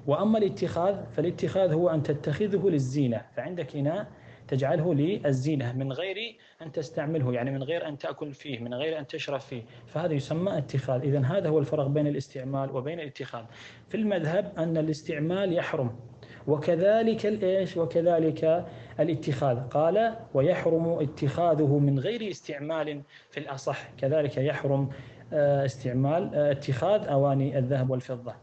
وأما 0.07 0.37
الاتخاذ 0.37 0.95
فالاتخاذ 1.11 1.73
هو 1.73 1.89
أن 1.89 2.03
تتخذه 2.03 2.69
للزينة. 2.69 3.25
فعندك 3.35 3.75
إناء 3.75 4.07
تجعله 4.47 4.93
للزينة 4.93 5.73
من 5.73 5.93
غير 5.93 6.37
أن 6.61 6.71
تستعمله 6.71 7.33
يعني 7.33 7.51
من 7.51 7.63
غير 7.63 7.87
أن 7.87 7.97
تأكل 7.97 8.33
فيه 8.33 8.59
من 8.59 8.73
غير 8.73 8.99
أن 8.99 9.07
تشرب 9.07 9.39
فيه. 9.39 9.63
فهذا 9.87 10.13
يسمى 10.13 10.57
اتخاذ. 10.57 11.01
إذا 11.01 11.19
هذا 11.19 11.49
هو 11.49 11.59
الفرق 11.59 11.87
بين 11.87 12.07
الاستعمال 12.07 12.75
وبين 12.75 12.99
الاتخاذ. 12.99 13.43
في 13.89 13.97
المذهب 13.97 14.53
أن 14.57 14.77
الاستعمال 14.77 15.53
يحرم. 15.53 15.95
وكذلك 16.47 17.25
الإيش؟ 17.25 17.77
وكذلك 17.77 18.65
الاتخاذ. 18.99 19.59
قال 19.59 20.15
ويحرم 20.33 20.87
اتخاذه 20.87 21.77
من 21.79 21.99
غير 21.99 22.29
استعمال 22.31 23.01
في 23.29 23.39
الأصح. 23.39 23.89
كذلك 23.97 24.37
يحرم 24.37 24.89
استعمال 25.33 26.35
آه، 26.35 26.51
اتخاذ 26.51 27.07
أواني 27.07 27.57
الذهب 27.57 27.89
والفضة. 27.89 28.33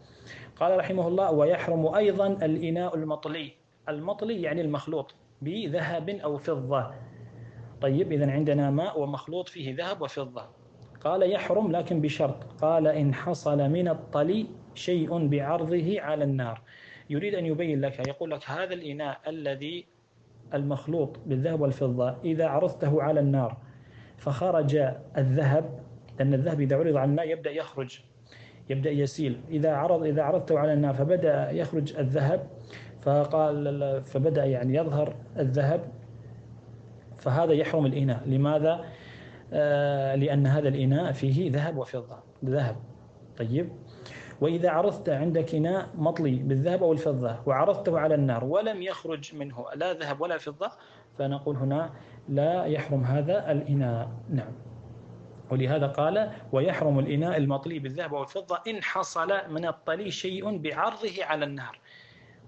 قال 0.57 0.79
رحمه 0.79 1.09
الله 1.09 1.33
ويحرم 1.33 1.95
أيضا 1.95 2.27
الإناء 2.27 2.95
المطلي. 2.95 3.53
المطلي 3.89 4.43
يعني 4.43 4.61
المخلوط 4.61 5.15
بذهب 5.43 6.09
أو 6.09 6.37
فضة. 6.39 6.91
طيب 7.81 8.13
إذا 8.13 8.31
عندنا 8.31 8.71
ماء 8.71 9.01
ومخلوط 9.01 9.49
فيه 9.49 9.77
ذهب 9.77 10.03
وفضة. 10.03 10.43
قال 11.05 11.33
يحرم 11.33 11.73
لكن 11.73 12.01
بشرط. 12.01 12.45
قال 12.45 12.87
إن 12.87 13.15
حصل 13.15 13.59
من 13.59 13.89
الطلي 13.89 14.47
شيء 14.75 15.27
بعرضه 15.27 16.01
على 16.01 16.25
النار. 16.25 16.63
يريد 17.11 17.35
أن 17.35 17.47
يبين 17.47 17.81
لك 17.81 18.09
يقول 18.09 18.31
لك 18.31 18.51
هذا 18.51 18.75
الإناء 18.75 19.21
الذي 19.27 19.87
المخلوط 20.55 21.19
بالذهب 21.27 21.61
والفضة 21.61 22.17
إذا 22.25 22.47
عرضته 22.47 23.03
على 23.03 23.21
النار 23.21 23.57
فخرج 24.17 24.77
الذهب 25.17 25.81
لأن 26.19 26.35
الذهب 26.35 26.61
إذا 26.61 26.77
عرض 26.77 26.97
على 26.97 27.11
الماء 27.11 27.31
يبدأ 27.31 27.51
يخرج 27.51 28.01
يبدأ 28.71 28.91
يسيل. 28.91 29.41
إذا 29.51 29.73
عرض 29.75 30.03
إذا 30.05 30.23
عرضته 30.23 30.59
على 30.59 30.73
النار 30.73 30.95
فبدأ 30.95 31.51
يخرج 31.51 31.97
الذهب 31.97 32.47
فقال 33.03 34.03
فبدأ 34.05 34.45
يعني 34.45 34.75
يظهر 34.75 35.15
الذهب 35.39 35.81
فهذا 37.19 37.53
يحرم 37.53 37.87
الإناء. 37.87 38.23
لماذا؟ 38.27 38.85
آه 39.53 40.15
لأن 40.15 40.47
هذا 40.47 40.69
الإناء 40.69 41.13
فيه 41.13 41.53
ذهب 41.53 41.77
وفضة. 41.77 42.17
ذهب. 42.45 42.77
طيب. 43.39 43.69
وإذا 44.41 44.71
عرضت 44.71 45.09
عندك 45.09 45.55
إناء 45.55 45.89
مطلي 45.95 46.37
بالذهب 46.37 46.83
أو 46.83 46.93
الفضة 46.93 47.37
وعرضته 47.47 47.99
على 47.99 48.15
النار 48.15 48.45
ولم 48.45 48.83
يخرج 48.83 49.35
منه 49.35 49.65
لا 49.75 49.93
ذهب 49.93 50.21
ولا 50.21 50.39
فضة 50.39 50.71
فنقول 51.19 51.57
هنا 51.57 51.91
لا 52.29 52.65
يحرم 52.65 53.05
هذا 53.05 53.53
الإناء. 53.53 54.11
نعم. 54.31 54.53
ولهذا 55.51 55.87
قال 55.87 56.33
ويحرم 56.53 56.99
الإناء 56.99 57.37
المطلي 57.37 57.79
بالذهب 57.79 58.13
والفضة 58.13 58.61
إن 58.69 58.83
حصل 58.83 59.29
من 59.51 59.67
الطلي 59.67 60.11
شيء 60.11 60.57
بعرضه 60.57 61.25
على 61.25 61.45
النار. 61.45 61.81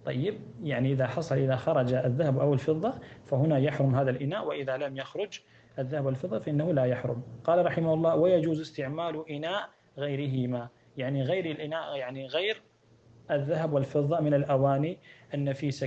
طيب 0.06 0.40
يعني 0.62 0.92
إذا 0.92 1.06
حصل 1.06 1.36
إذا 1.36 1.56
خرج 1.56 1.92
الذهب 1.92 2.38
أو 2.38 2.54
الفضة 2.54 2.94
فهنا 3.26 3.58
يحرم 3.58 3.94
هذا 3.94 4.10
الإناء 4.10 4.46
وإذا 4.46 4.76
لم 4.76 4.96
يخرج 4.96 5.40
الذهب 5.78 6.06
والفضة 6.06 6.38
فإنه 6.38 6.72
لا 6.72 6.84
يحرم. 6.84 7.22
قال 7.44 7.66
رحمه 7.66 7.94
الله 7.94 8.16
ويجوز 8.16 8.60
استعمال 8.60 9.30
إناء 9.30 9.68
غيرهما. 9.98 10.68
يعني 10.96 11.22
غير 11.22 11.46
الإناء 11.46 11.96
يعني 11.96 12.26
غير 12.26 12.62
الذهب 13.30 13.72
والفضة 13.72 14.20
من 14.20 14.34
الأواني 14.34 14.98
النفيسة 15.34 15.86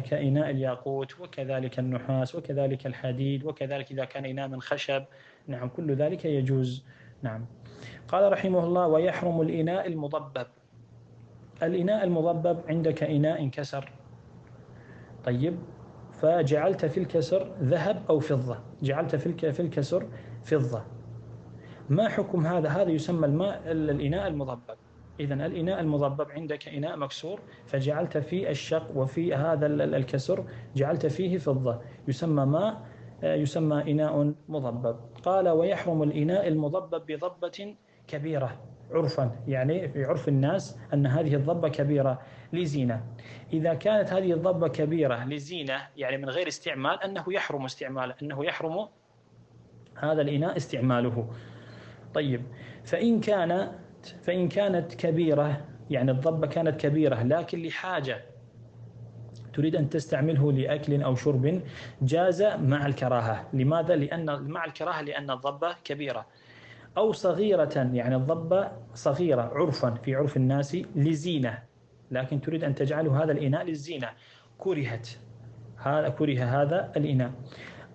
كإناء 0.00 0.50
الياقوت 0.50 1.20
وكذلك 1.20 1.78
النحاس 1.78 2.34
وكذلك 2.34 2.86
الحديد 2.86 3.44
وكذلك 3.44 3.90
إذا 3.90 4.04
كان 4.04 4.24
إناء 4.24 4.48
من 4.48 4.60
خشب. 4.60 5.04
نعم 5.46 5.68
كل 5.68 5.94
ذلك 5.94 6.24
يجوز. 6.24 6.84
نعم. 7.22 7.46
قال 8.08 8.32
رحمه 8.32 8.64
الله 8.64 8.86
ويحرم 8.86 9.40
الإناء 9.40 9.86
المضبب. 9.86 10.46
الإناء 11.62 12.04
المضبب 12.04 12.60
عندك 12.68 13.02
إناء 13.02 13.42
انكسر 13.42 13.92
طيب 15.24 15.58
فجعلت 16.12 16.86
في 16.86 17.00
الكسر 17.00 17.52
ذهب 17.62 18.02
أو 18.10 18.20
فضة. 18.20 18.58
جعلت 18.82 19.16
في 19.16 19.60
الكسر 19.60 20.06
فضة. 20.44 20.82
ما 21.88 22.08
حكم 22.08 22.46
هذا؟ 22.46 22.68
هذا 22.68 22.90
يسمى 22.90 23.26
الماء 23.26 23.62
الإناء 23.72 24.28
المضبب. 24.28 24.76
إذا 25.20 25.34
الإناء 25.34 25.80
المضبب 25.80 26.30
عندك 26.30 26.68
إناء 26.68 26.96
مكسور 26.96 27.40
فجعلت 27.66 28.18
في 28.18 28.50
الشق 28.50 28.96
وفي 28.96 29.34
هذا 29.34 29.66
الكسر 29.66 30.44
جعلت 30.76 31.06
فيه 31.06 31.38
فضة. 31.38 31.80
يسمى 32.08 32.44
ماء 32.44 32.82
يسمى 33.22 33.92
إناء 33.92 34.34
مضبب. 34.48 34.96
قال 35.22 35.48
ويحرم 35.48 36.02
الإناء 36.02 36.48
المضبب 36.48 37.06
بضبة 37.06 37.74
كبيرة 38.08 38.58
عرفا 38.90 39.36
يعني 39.48 39.88
في 39.88 40.04
عرف 40.04 40.28
الناس 40.28 40.78
أن 40.94 41.06
هذه 41.06 41.34
الضبة 41.34 41.68
كبيرة 41.68 42.22
لزينة. 42.52 43.04
إذا 43.52 43.74
كانت 43.74 44.12
هذه 44.12 44.32
الضبة 44.32 44.68
كبيرة 44.68 45.24
لزينة 45.24 45.88
يعني 45.96 46.16
من 46.16 46.28
غير 46.28 46.48
استعمال 46.48 47.02
أنه 47.02 47.24
يحرم 47.28 47.64
استعماله 47.64 48.14
أنه 48.22 48.44
يحرم 48.44 48.88
هذا 49.96 50.22
الإناء 50.22 50.56
استعماله. 50.56 51.30
طيب 52.14 52.42
فإن 52.84 53.20
كانت 53.20 53.72
فإن 54.22 54.48
كانت 54.48 54.94
كبيرة 54.94 55.66
يعني 55.90 56.10
الضبة 56.10 56.46
كانت 56.46 56.80
كبيرة 56.80 57.22
لكن 57.22 57.62
لحاجة 57.62 58.22
تريد 59.52 59.76
أن 59.76 59.88
تستعمله 59.88 60.52
لأكل 60.52 61.02
أو 61.02 61.14
شرب 61.14 61.62
جاز 62.02 62.42
مع 62.42 62.86
الكراهة. 62.86 63.48
لماذا؟ 63.52 63.96
لأن 63.96 64.42
مع 64.42 64.64
الكراهة 64.64 65.02
لأن 65.02 65.30
الضبة 65.30 65.76
كبيرة. 65.84 66.26
أو 66.96 67.12
صغيرة 67.12 67.90
يعني 67.92 68.16
الضبة 68.16 68.68
صغيرة 68.94 69.42
عرفا 69.42 69.90
في 69.90 70.14
عرف 70.14 70.36
الناس 70.36 70.76
لزينة. 70.94 71.58
لكن 72.10 72.40
تريد 72.40 72.64
أن 72.64 72.74
تجعله 72.74 73.24
هذا 73.24 73.32
الإناء 73.32 73.64
للزينة. 73.64 74.08
كرهت. 74.58 75.08
هذا 75.76 76.08
كره 76.08 76.44
هذا 76.44 76.92
الإناء. 76.96 77.30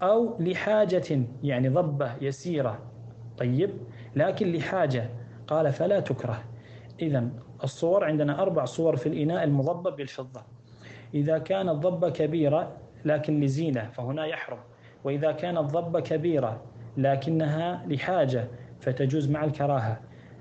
أو 0.02 0.38
لحاجة 0.40 1.26
يعني 1.44 1.70
ضبة 1.70 2.16
يسيرة. 2.22 2.80
طيب. 3.38 3.70
لكن 4.16 4.52
لحاجة. 4.52 5.10
قال 5.48 5.74
فلا 5.74 6.00
تكره. 6.00 6.44
إذا 7.02 7.30
الصور 7.64 8.04
عندنا 8.04 8.42
أربع 8.42 8.66
صور 8.66 8.96
في 8.96 9.10
الإناء 9.10 9.44
المضبب 9.44 9.96
بالفضة. 9.96 10.55
إذا 11.14 11.38
كانت 11.38 11.70
ضبة 11.70 12.10
كبيرة 12.10 12.72
لكن 13.06 13.40
لزينة 13.42 13.90
فهنا 13.90 14.26
يحرم 14.26 14.60
وإذا 15.04 15.32
كانت 15.32 15.60
ضبة 15.60 16.00
كبيرة 16.00 16.62
لكنها 16.98 17.86
لحاجة 17.88 18.48
فتجوز 18.80 19.30
مع 19.30 19.44
الكراهة. 19.44 20.00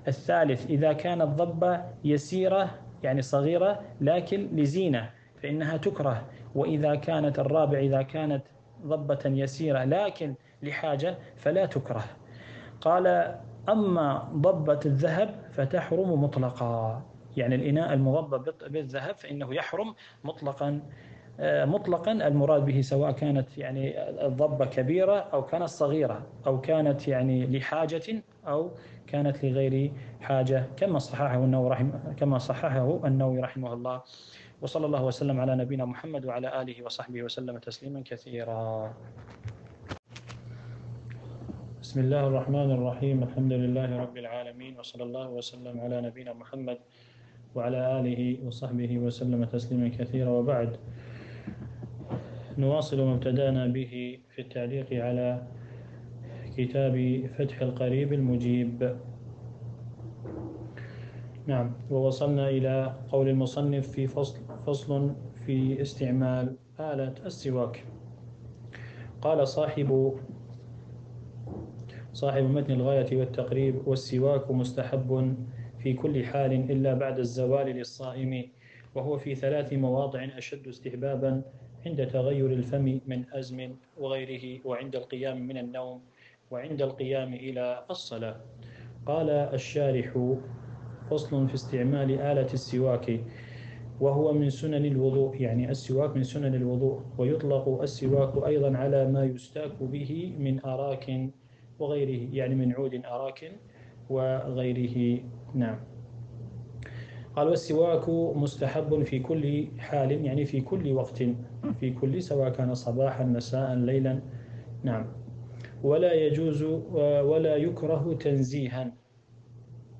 الثالث 0.09 0.71
إذا 0.71 0.93
كانت 0.93 1.23
ضبة 1.23 1.83
يسيرة 2.05 2.71
يعني 3.03 3.23
صغيرة 3.23 3.81
لكن 4.01 4.49
لزينة 4.53 5.11
فإنها 5.43 5.77
تكره 5.77 6.27
وإذا 6.55 6.95
كانت 6.95 7.39
الرابع 7.39 7.79
إذا 7.79 8.03
كانت 8.03 8.43
ضبة 8.87 9.21
يسيرة 9.25 9.85
لكن 9.85 10.35
لحاجة 10.63 11.19
فلا 11.37 11.67
تكره. 11.67 12.05
قال 12.81 13.35
أما 13.69 14.29
ضبة 14.35 14.81
الذهب 14.87 15.35
فتحرم 15.51 16.23
مطلقا. 16.25 17.03
يعني 17.37 17.55
الإناء 17.55 17.95
المضبب 17.95 18.55
بالذهب 18.69 19.15
فإنه 19.15 19.55
يحرم 19.55 19.95
مطلقا 20.25 20.83
آه، 21.41 21.65
مطلقا 21.65 22.13
المراد 22.13 22.65
به 22.65 22.81
سواء 22.81 23.13
كانت 23.13 23.59
يعني 23.59 24.11
الضبة 24.27 24.67
كبيرة 24.67 25.19
أو 25.19 25.47
كانت 25.47 25.69
صغيرة 25.69 26.27
أو 26.47 26.61
كانت 26.61 27.09
يعني 27.09 27.47
لحاجة 27.47 28.23
أو 28.47 28.71
كانت 29.07 29.45
لغير 29.45 29.93
حاجة 30.21 30.67
كما 30.77 30.99
صححه 30.99 31.45
النووي 31.45 31.71
رحمه 31.71 32.15
كما 32.17 32.39
صححه 32.39 33.01
النووي 33.05 33.41
رحمه 33.41 33.73
الله. 33.73 34.03
وصلى 34.63 34.87
الله 34.87 35.05
وسلم 35.05 35.41
على 35.41 35.57
نبينا 35.57 35.85
محمد 35.85 36.25
وعلى 36.27 36.63
آله 36.63 36.83
وصحبه 36.85 37.23
وسلم 37.23 37.59
تسليما 37.59 38.03
كثيرا. 38.07 38.95
بسم 41.83 42.01
الله 42.01 42.27
الرحمن 42.27 42.71
الرحيم. 42.71 43.23
الحمد 43.23 43.53
لله 43.53 43.99
رب 43.99 44.17
العالمين. 44.17 44.79
وصلى 44.79 45.03
الله 45.03 45.29
وسلم 45.29 45.81
على 45.81 46.01
نبينا 46.01 46.33
محمد 46.33 46.79
وعلى 47.55 48.01
آله 48.01 48.47
وصحبه 48.47 48.99
وسلم 48.99 49.45
تسليما 49.45 49.89
كثيرا. 49.89 50.31
وبعد 50.31 50.77
نواصل 52.59 53.01
ما 53.01 53.15
ابتدأنا 53.15 53.67
به 53.67 54.19
في 54.35 54.43
التعليق 54.43 55.05
على 55.05 55.43
كتاب 56.57 57.27
فتح 57.39 57.61
القريب 57.61 58.13
المجيب. 58.13 58.97
نعم 61.47 61.73
ووصلنا 61.91 62.49
إلى 62.49 62.95
قول 63.09 63.29
المصنف 63.29 63.89
في 63.89 64.07
فصل, 64.07 64.39
فصل 64.67 65.15
في 65.47 65.83
استعمال 65.83 66.57
آلة 66.81 67.15
السواك. 67.27 67.85
قال 69.23 69.49
صاحب 69.49 70.15
صاحب 72.13 72.43
متن 72.45 72.73
الغاية 72.73 73.17
والتقريب 73.17 73.89
والسواك 73.89 74.51
مستحب 74.51 75.37
في 75.85 75.93
كل 75.93 76.25
حال 76.25 76.53
إلا 76.53 76.95
بعد 76.95 77.19
الزوال 77.19 77.67
للصائم 77.67 78.49
وهو 78.95 79.19
في 79.19 79.35
ثلاث 79.35 79.73
مواضع 79.73 80.25
أشد 80.25 80.69
استحبابا 80.69 81.43
عند 81.87 82.07
تغير 82.07 82.47
الفم 82.47 83.01
من 83.07 83.25
أزم 83.33 83.75
وغيره 83.97 84.61
وعند 84.65 84.97
القيام 84.97 85.47
من 85.47 85.59
النوم 85.59 86.01
وعند 86.51 86.83
القيام 86.83 87.35
إلى 87.35 87.85
الصلاة. 87.91 88.37
قال 89.07 89.31
الشارح 89.31 90.37
فصل 91.11 91.49
في 91.49 91.55
استعمال 91.55 92.21
آلة 92.21 92.53
السواك 92.53 93.21
وهو 94.01 94.33
من 94.33 94.51
سنن 94.51 94.85
الوضوء 94.85 95.37
يعني 95.37 95.71
السواك 95.71 96.17
من 96.17 96.23
سنن 96.23 96.55
الوضوء 96.55 97.03
ويطلق 97.19 97.83
السواك 97.83 98.47
أيضا 98.47 98.77
على 98.77 99.09
ما 99.09 99.25
يستاك 99.25 99.83
به 99.83 100.35
من 100.39 100.65
أراك 100.65 101.31
وغيره 101.79 102.35
يعني 102.35 102.55
من 102.55 102.73
عود 102.73 103.05
أراك 103.05 103.53
وغيره. 104.11 105.21
نعم. 105.55 105.77
قال 107.37 107.49
والسواك 107.49 108.09
مستحب 108.37 109.03
في 109.03 109.19
كل 109.19 109.69
حال 109.79 110.25
يعني 110.25 110.45
في 110.45 110.61
كل 110.61 110.93
وقت 110.93 111.23
في 111.81 111.91
كل 111.91 112.23
سواء 112.23 112.49
كان 112.49 112.75
صباحا 112.75 113.25
مساء 113.25 113.75
ليلا. 113.75 114.21
نعم. 114.83 115.07
ولا 115.83 116.13
يجوز 116.13 116.63
ولا 117.03 117.57
يكره 117.57 118.17
تنزيها 118.21 118.93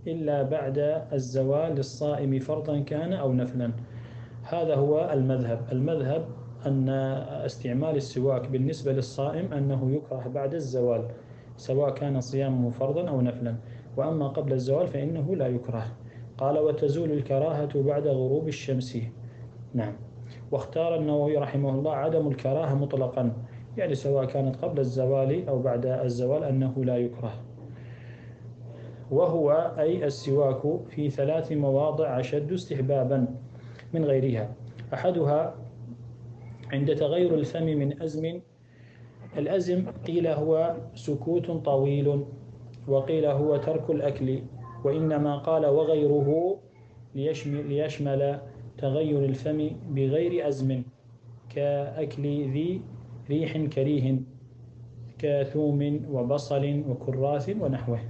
إلا 0.07 0.43
بعد 0.43 0.79
الزوال 1.13 1.75
للصائم 1.75 2.39
فرضا 2.39 2.81
كان 2.81 3.13
أو 3.13 3.33
نفلا. 3.33 3.73
هذا 4.43 4.75
هو 4.75 5.11
المذهب. 5.13 5.61
المذهب 5.73 6.29
أن 6.67 6.89
استعمال 7.45 7.97
السواك 7.97 8.49
بالنسبة 8.49 8.93
للصائم 8.93 9.53
أنه 9.53 9.91
يكره 9.91 10.29
بعد 10.29 10.55
الزوال 10.55 11.09
سواء 11.57 11.95
كان 11.95 12.21
صيامه 12.21 12.71
فرضا 12.71 13.09
أو 13.09 13.21
نفلا. 13.21 13.57
وأما 13.97 14.29
قبل 14.29 14.53
الزوال 14.53 14.87
فإنه 14.87 15.37
لا 15.37 15.47
يكره. 15.47 15.87
قال 16.39 16.59
وتزول 16.59 17.13
الكراهة 17.13 17.83
بعد 17.83 18.07
غروب 18.07 18.49
الشمس. 18.49 18.99
نعم. 19.75 19.93
واختار 20.51 20.95
النووي 20.95 21.37
رحمه 21.37 21.71
الله 21.71 21.95
عدم 21.95 22.29
الكراهة 22.29 22.75
مطلقا 22.75 23.33
يعني 23.77 23.95
سواء 23.95 24.25
كانت 24.25 24.57
قبل 24.57 24.81
الزوال 24.81 25.49
أو 25.49 25.63
بعد 25.63 25.87
الزوال 25.87 26.45
أنه 26.45 26.85
لا 26.85 26.97
يكره. 26.97 27.33
وهو 29.11 29.75
أي 29.79 30.05
السواك 30.07 30.89
في 30.89 31.11
ثلاث 31.11 31.53
مواضع 31.53 32.21
أشد 32.21 32.53
استحبابا 32.53 33.27
من 33.95 34.05
غيرها. 34.05 34.55
أحدها 34.95 35.55
عند 36.73 36.95
تغير 36.95 37.35
الفم 37.35 37.65
من 37.65 38.03
أزم. 38.03 38.41
الأزم 39.39 39.87
قيل 40.07 40.27
هو 40.27 40.77
سكوت 40.95 41.51
طويل. 41.51 42.25
وقيل 42.89 43.27
هو 43.27 43.57
ترك 43.57 43.91
الأكل 43.91 44.43
وإنما 44.85 45.37
قال 45.37 45.67
وغيره 45.67 46.59
ليشمل, 47.15 47.69
ليشمل 47.69 48.41
تغير 48.79 49.25
الفم 49.25 49.71
بغير 49.89 50.49
أزم 50.49 50.83
كأكل 51.51 52.23
ذي 52.23 52.83
ريح 53.31 53.57
كريه 53.57 54.21
كثوم 55.19 56.07
وبصل 56.11 56.83
وكراث 56.89 57.57
ونحوه. 57.61 58.01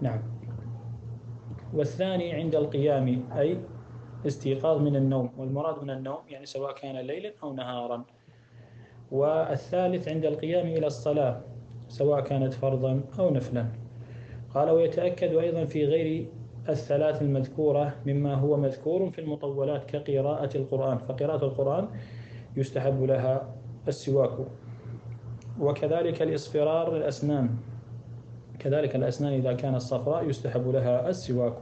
نعم. 0.00 0.22
والثاني 1.74 2.32
عند 2.32 2.54
القيام 2.54 3.24
أي 3.36 3.58
استيقاظ 4.26 4.80
من 4.80 4.96
النوم 4.96 5.30
والمراد 5.38 5.82
من 5.82 5.90
النوم 5.90 6.18
يعني 6.28 6.46
سواء 6.46 6.74
كان 6.74 6.96
ليلا 6.96 7.32
أو 7.42 7.52
نهارا. 7.52 8.04
والثالث 9.12 10.08
عند 10.08 10.24
القيام 10.24 10.66
إلى 10.66 10.86
الصلاة 10.86 11.53
سواء 11.88 12.20
كانت 12.20 12.54
فرضا 12.54 13.00
أو 13.18 13.30
نفلا. 13.30 13.66
قال 14.54 14.70
ويتأكد 14.70 15.34
أيضا 15.36 15.64
في 15.64 15.84
غير 15.84 16.26
الثلاث 16.68 17.22
المذكورة 17.22 17.94
مما 18.06 18.34
هو 18.34 18.56
مذكور 18.56 19.10
في 19.10 19.20
المطولات 19.20 19.90
كقراءة 19.90 20.56
القرآن. 20.56 20.98
فقراءة 20.98 21.44
القرآن 21.44 21.88
يستحب 22.56 23.02
لها 23.02 23.54
السواك. 23.88 24.38
وكذلك 25.60 26.22
الإصفرار 26.22 26.96
الأسنان 26.96 27.50
كذلك 28.58 28.96
الأسنان 28.96 29.32
إذا 29.32 29.52
كانت 29.52 29.76
صفراء 29.76 30.28
يستحب 30.28 30.68
لها 30.68 31.08
السواك. 31.08 31.58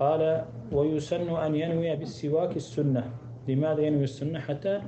قال 0.00 0.44
ويسن 0.72 1.36
أن 1.36 1.54
ينوي 1.54 1.96
بالسواك 1.96 2.56
السنة. 2.56 3.10
لماذا 3.48 3.80
ينوي 3.80 4.04
السنة؟ 4.04 4.38
حتى 4.38 4.80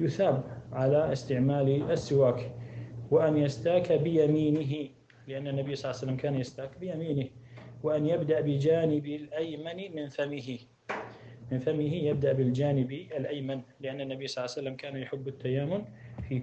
يثاب 0.00 0.42
على 0.72 1.12
استعمال 1.12 1.90
السواك. 1.90 2.50
وأن 3.10 3.36
يستاك 3.36 3.92
بيمينه 3.92 4.88
لأن 5.28 5.48
النبي 5.48 5.74
صلى 5.76 5.90
الله 5.90 6.00
عليه 6.00 6.06
وسلم 6.06 6.16
كان 6.16 6.34
يستاك 6.34 6.78
بيمينه. 6.80 7.28
وأن 7.82 8.06
يبدأ 8.06 8.40
بجانب 8.40 9.06
الأيمن 9.06 9.96
من 9.96 10.08
فمه. 10.08 10.58
من 11.52 11.58
فمه 11.58 11.94
يبدأ 11.94 12.32
بالجانب 12.32 12.92
الأيمن 12.92 13.60
لأن 13.80 14.00
النبي 14.00 14.26
صلى 14.26 14.44
الله 14.44 14.54
عليه 14.56 14.62
وسلم 14.62 14.76
كان 14.76 14.96
يحب 14.96 15.28
التيامن 15.28 15.84
في 16.28 16.40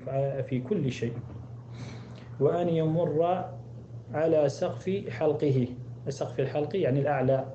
في 0.50 0.60
كل 0.60 0.92
شيء. 0.92 1.14
وأن 2.40 2.70
يمر 2.70 3.46
على 4.14 4.50
سقف 4.50 5.10
حلقه. 5.10 5.68
سقف 6.10 6.40
الحلق 6.40 6.76
يعني 6.76 7.00
الأعلى. 7.00 7.54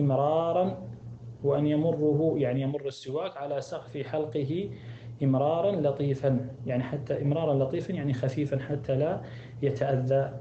إمرارا. 0.00 0.88
وأن 1.44 1.66
يمره 1.66 2.34
يعني 2.36 2.62
يمر 2.62 2.86
السواك 2.86 3.36
على 3.36 3.60
سقف 3.60 3.96
حلقه 4.06 4.70
إمرارا 5.22 5.70
لطيفا 5.80 6.48
يعني 6.66 6.82
حتى 6.82 7.22
إمرارا 7.22 7.54
لطيفا 7.64 7.92
يعني 7.92 8.12
خفيفا 8.14 8.58
حتى 8.58 8.96
لا 8.96 9.20
يتأذى 9.62 10.32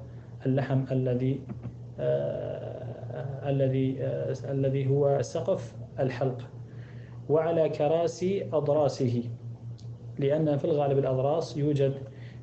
اللحم 0.46 0.84
الذي 0.92 1.42
آه 2.00 3.50
الذي 3.50 3.98
آه 4.02 4.34
الذي 4.52 4.90
هو 4.90 5.22
سقف 5.22 5.76
الحلق. 6.00 6.50
وعلى 7.30 7.70
كراسي 7.70 8.50
أضراسه 8.54 9.24
لأن 10.20 10.58
في 10.58 10.66
الغالب 10.66 10.98
الأضراس 10.98 11.58
يوجد 11.58 11.94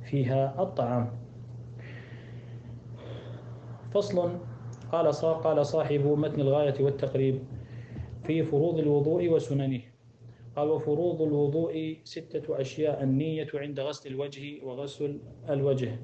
فيها 0.05 0.63
الطعام. 0.63 1.11
فصل. 3.91 4.31
قال 4.93 5.13
قال 5.13 5.67
صاحب 5.67 6.01
متن 6.07 6.41
الغاية 6.41 6.75
والتقريب 6.81 7.39
في 8.25 8.43
فروض 8.43 8.79
الوضوء 8.79 9.29
وسننه. 9.29 9.81
قال 10.59 10.71
وفروض 10.71 11.23
الوضوء 11.23 11.97
ستة 12.05 12.61
أشياء 12.61 13.03
النية 13.03 13.47
عند 13.55 13.81
غسل 13.81 14.11
الوجه 14.11 14.65
وغسل 14.65 15.21
الوجه 15.51 15.99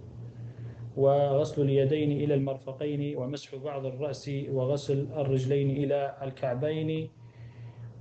وغسل 0.96 1.62
اليدين 1.62 2.12
إلى 2.12 2.34
المرفقين 2.34 3.16
ومسح 3.16 3.54
بعض 3.54 3.86
الرأس 3.86 4.30
وغسل 4.52 5.08
الرجلين 5.16 5.70
إلى 5.70 6.16
الكعبين 6.22 7.08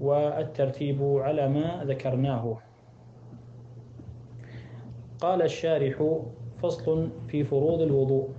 والترتيب 0.01 1.03
على 1.03 1.49
ما 1.49 1.83
ذكرناه. 1.87 2.57
قال 5.19 5.41
الشارح 5.41 6.21
فصل 6.61 7.09
في 7.27 7.43
فروض 7.43 7.81
الوضوء 7.81 8.29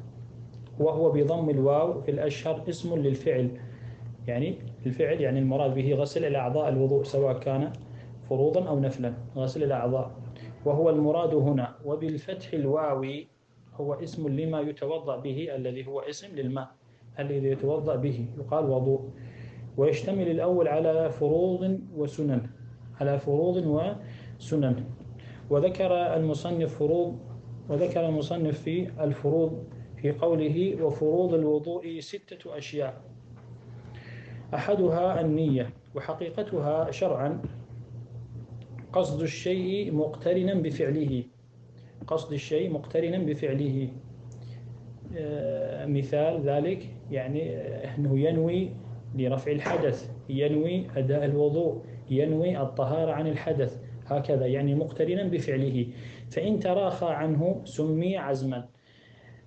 وهو 0.81 1.11
بضم 1.11 1.51
الواو 1.51 2.01
في 2.01 2.11
الأشهر 2.11 2.69
اسم 2.69 2.95
للفعل 2.95 3.51
يعني 4.27 4.59
الفعل 4.87 5.21
يعني 5.21 5.39
المراد 5.39 5.75
به 5.75 5.95
غسل 5.95 6.25
الأعضاء 6.25 6.69
الوضوء 6.69 7.03
سواء 7.03 7.39
كان 7.39 7.73
فروضا 8.29 8.69
أو 8.69 8.81
نفلا 8.81 9.15
غسل 9.37 9.63
الأعضاء. 9.63 10.11
وهو 10.65 10.91
المراد 10.91 11.35
هنا 11.35 11.75
وبالفتح 11.85 12.53
الواوي 12.53 13.27
هو 13.75 13.95
اسم 13.95 14.29
لما 14.29 14.61
يتوضأ 14.61 15.17
به 15.17 15.55
الذي 15.57 15.87
هو 15.87 16.01
اسم 16.01 16.37
للماء 16.37 16.69
الذي 17.19 17.49
يتوضأ 17.49 17.97
به 17.97 18.27
يقال 18.39 18.65
وضوء. 18.65 19.11
ويشتمل 19.77 20.29
الأول 20.31 20.69
على 20.69 21.11
فروض 21.11 21.81
وسنن 21.97 22.47
على 23.01 23.19
فروض 23.19 23.57
وسنن. 23.67 24.85
وذكر 25.51 26.17
المصنف 26.17 26.79
فروض 26.79 27.19
وذكر 27.69 28.09
المصنف 28.09 28.61
في 28.61 29.05
الفروض 29.05 29.65
في 29.97 30.13
قوله 30.13 30.83
وفروض 30.83 31.35
الوضوء 31.35 32.01
ستة 32.01 32.57
أشياء. 32.59 33.01
أحدها 34.55 35.21
النية 35.21 35.71
وحقيقتها 35.95 36.91
شرعا 36.91 37.43
قصد 38.95 39.23
الشيء 39.23 39.93
مقترنا 39.93 40.55
بفعله. 40.55 41.23
قصد 42.07 42.33
الشيء 42.33 42.71
مقترنا 42.71 43.19
بفعله. 43.19 43.89
مثال 45.87 46.41
ذلك 46.41 46.91
يعني 47.11 47.57
أنه 47.95 48.19
ينوي 48.19 48.71
لرفع 49.15 49.53
الحدث 49.53 50.11
ينوي 50.29 50.87
أداء 50.97 51.25
الوضوء 51.25 51.83
ينوي 52.11 52.61
الطهارة 52.63 53.13
عن 53.13 53.27
الحدث. 53.27 53.83
هكذا 54.07 54.47
يعني 54.47 54.75
مقترنا 54.75 55.25
بفعله. 55.25 55.87
فإن 56.31 56.59
تراخى 56.61 57.07
عنه 57.07 57.61
سمي 57.65 58.17
عزما. 58.17 58.69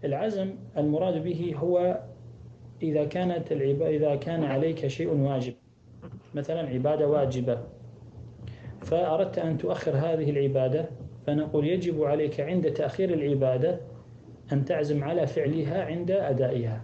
العزم 0.03 0.55
المراد 0.77 1.23
به 1.23 1.55
هو 1.57 2.03
إذا 2.83 3.05
كانت 3.05 3.51
العبادة 3.51 3.95
إذا 3.95 4.15
كان 4.15 4.43
عليك 4.43 4.87
شيء 4.87 5.09
واجب. 5.09 5.53
مثلا 6.35 6.61
عبادة 6.69 7.07
واجبة. 7.07 7.76
فأردت 8.87 9.39
أن 9.39 9.57
تؤخر 9.57 9.91
هذه 9.91 10.29
العبادة 10.29 10.85
فنقول 11.25 11.67
يجب 11.67 12.03
عليك 12.03 12.39
عند 12.39 12.71
تأخير 12.73 13.13
العبادة 13.13 13.79
أن 14.53 14.65
تعزم 14.65 15.03
على 15.03 15.27
فعلها 15.27 15.85
عند 15.85 16.11
أدائها 16.11 16.81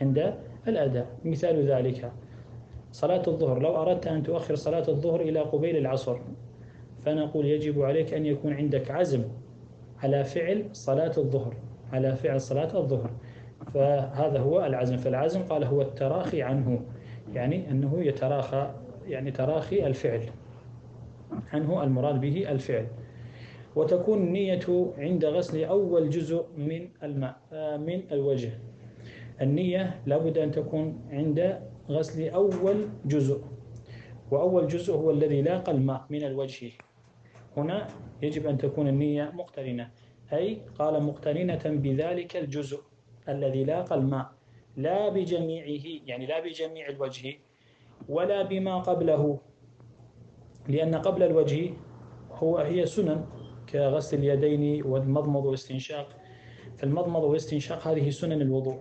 عند 0.00 0.34
الأداء. 0.68 1.06
مثال 1.24 1.70
ذلك 1.70 2.12
صلاة 2.92 3.22
الظهر. 3.28 3.58
لو 3.62 3.76
أردت 3.82 4.06
أن 4.06 4.22
تؤخر 4.22 4.54
صلاة 4.54 4.84
الظهر 4.88 5.20
إلى 5.20 5.40
قبيل 5.40 5.76
العصر 5.76 6.18
فنقول 7.04 7.46
يجب 7.46 7.82
عليك 7.82 8.14
أن 8.14 8.26
يكون 8.26 8.52
عندك 8.52 8.90
عزم 8.90 9.22
على 10.02 10.24
فعل 10.24 10.64
صلاة 10.72 11.12
الظهر 11.18 11.54
على 11.92 12.16
فعل 12.16 12.40
صلاة 12.40 12.78
الظهر. 12.78 13.10
فهذا 13.74 14.38
هو 14.38 14.66
العزم. 14.66 14.96
فالعزم 14.96 15.42
قال 15.42 15.64
هو 15.64 15.82
التراخي 15.82 16.42
عنه 16.42 16.80
يعني 17.34 17.70
أنه 17.70 18.04
يتراخى 18.04 18.70
يعني 19.08 19.30
تراخي 19.30 19.86
الفعل. 19.86 20.22
عنه 21.52 21.82
المراد 21.82 22.20
به 22.20 22.50
الفعل. 22.52 22.86
وتكون 23.76 24.18
النية 24.18 24.92
عند 24.98 25.24
غسل 25.24 25.64
أول 25.64 26.10
جزء 26.10 26.46
من 26.56 26.88
الماء 27.02 27.36
من 27.78 28.02
الوجه. 28.12 28.50
النية 29.40 30.00
لابد 30.06 30.38
أن 30.38 30.50
تكون 30.50 31.08
عند 31.10 31.60
غسل 31.90 32.28
أول 32.28 32.88
جزء. 33.04 33.40
وأول 34.30 34.66
جزء 34.66 34.94
هو 34.94 35.10
الذي 35.10 35.42
لاقى 35.42 35.72
الماء 35.72 36.06
من 36.10 36.24
الوجه. 36.24 36.70
هنا 37.56 37.88
يجب 38.22 38.46
أن 38.46 38.58
تكون 38.58 38.88
النية 38.88 39.30
مقترنة. 39.34 39.90
أي 40.32 40.58
قال 40.78 41.02
مقترنة 41.02 41.62
بذلك 41.64 42.36
الجزء 42.36 42.80
الذي 43.28 43.64
لاقى 43.64 43.94
الماء. 43.94 44.30
لا 44.76 45.08
بجميعه 45.08 45.84
يعني 46.06 46.26
لا 46.26 46.40
بجميع 46.40 46.88
الوجه 46.88 47.34
ولا 48.08 48.42
بما 48.42 48.78
قبله. 48.78 49.38
لأن 50.68 50.94
قبل 50.94 51.22
الوجه 51.22 51.70
هو 52.32 52.58
هي 52.58 52.86
سنن 52.86 53.24
كغسل 53.68 54.18
اليدين 54.18 54.86
والمضمض 54.86 55.44
والاستنشاق 55.44 56.08
فالمضمض 56.78 57.22
والاستنشاق 57.22 57.88
هذه 57.88 58.10
سنن 58.10 58.42
الوضوء. 58.42 58.78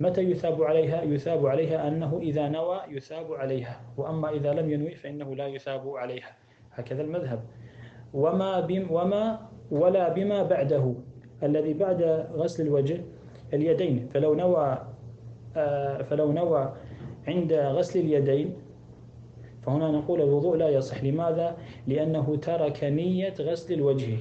متى 0.00 0.20
يثاب 0.22 0.62
عليها؟ 0.62 1.02
يثاب 1.02 1.46
عليها 1.46 1.88
أنه 1.88 2.18
إذا 2.22 2.48
نوى 2.48 2.80
يثاب 2.88 3.32
عليها. 3.32 3.80
وأما 3.96 4.30
إذا 4.30 4.52
لم 4.52 4.70
ينوي 4.70 4.94
فإنه 4.94 5.34
لا 5.34 5.46
يثاب 5.46 5.88
عليها. 5.88 6.36
هكذا 6.72 7.02
المذهب. 7.02 7.40
وما 8.14 8.60
بم 8.60 8.86
وما 8.90 9.48
ولا 9.70 10.08
بما 10.08 10.42
بعده. 10.42 10.94
الذي 11.42 11.74
بعد 11.74 12.02
غسل 12.32 12.66
الوجه 12.66 13.04
اليدين. 13.52 14.08
فلو 14.14 14.34
نوى 14.34 14.78
آه، 15.56 16.02
فلو 16.02 16.32
نوى 16.32 16.72
عند 17.28 17.52
غسل 17.52 18.00
اليدين 18.00 18.56
فهنا 19.66 19.90
نقول 19.90 20.20
الوضوء 20.22 20.56
لا 20.56 20.68
يصح. 20.68 21.04
لماذا؟ 21.04 21.56
لأنه 21.86 22.36
ترك 22.36 22.84
نية 22.84 23.34
غسل 23.40 23.74
الوجه 23.74 24.16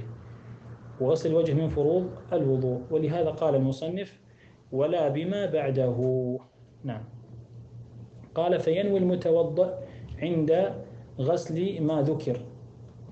وغسل 1.01 1.29
الوجه 1.29 1.53
من 1.53 1.69
فروض 1.69 2.09
الوضوء. 2.33 2.81
ولهذا 2.91 3.29
قال 3.29 3.55
المصنف 3.55 4.19
ولا 4.71 5.07
بما 5.07 5.45
بعده. 5.45 5.97
نعم. 6.83 7.03
قال 8.35 8.59
فينوي 8.59 8.97
المتوضأ 8.97 9.79
عند 10.21 10.73
غسل 11.19 11.83
ما 11.83 12.01
ذكر. 12.01 12.37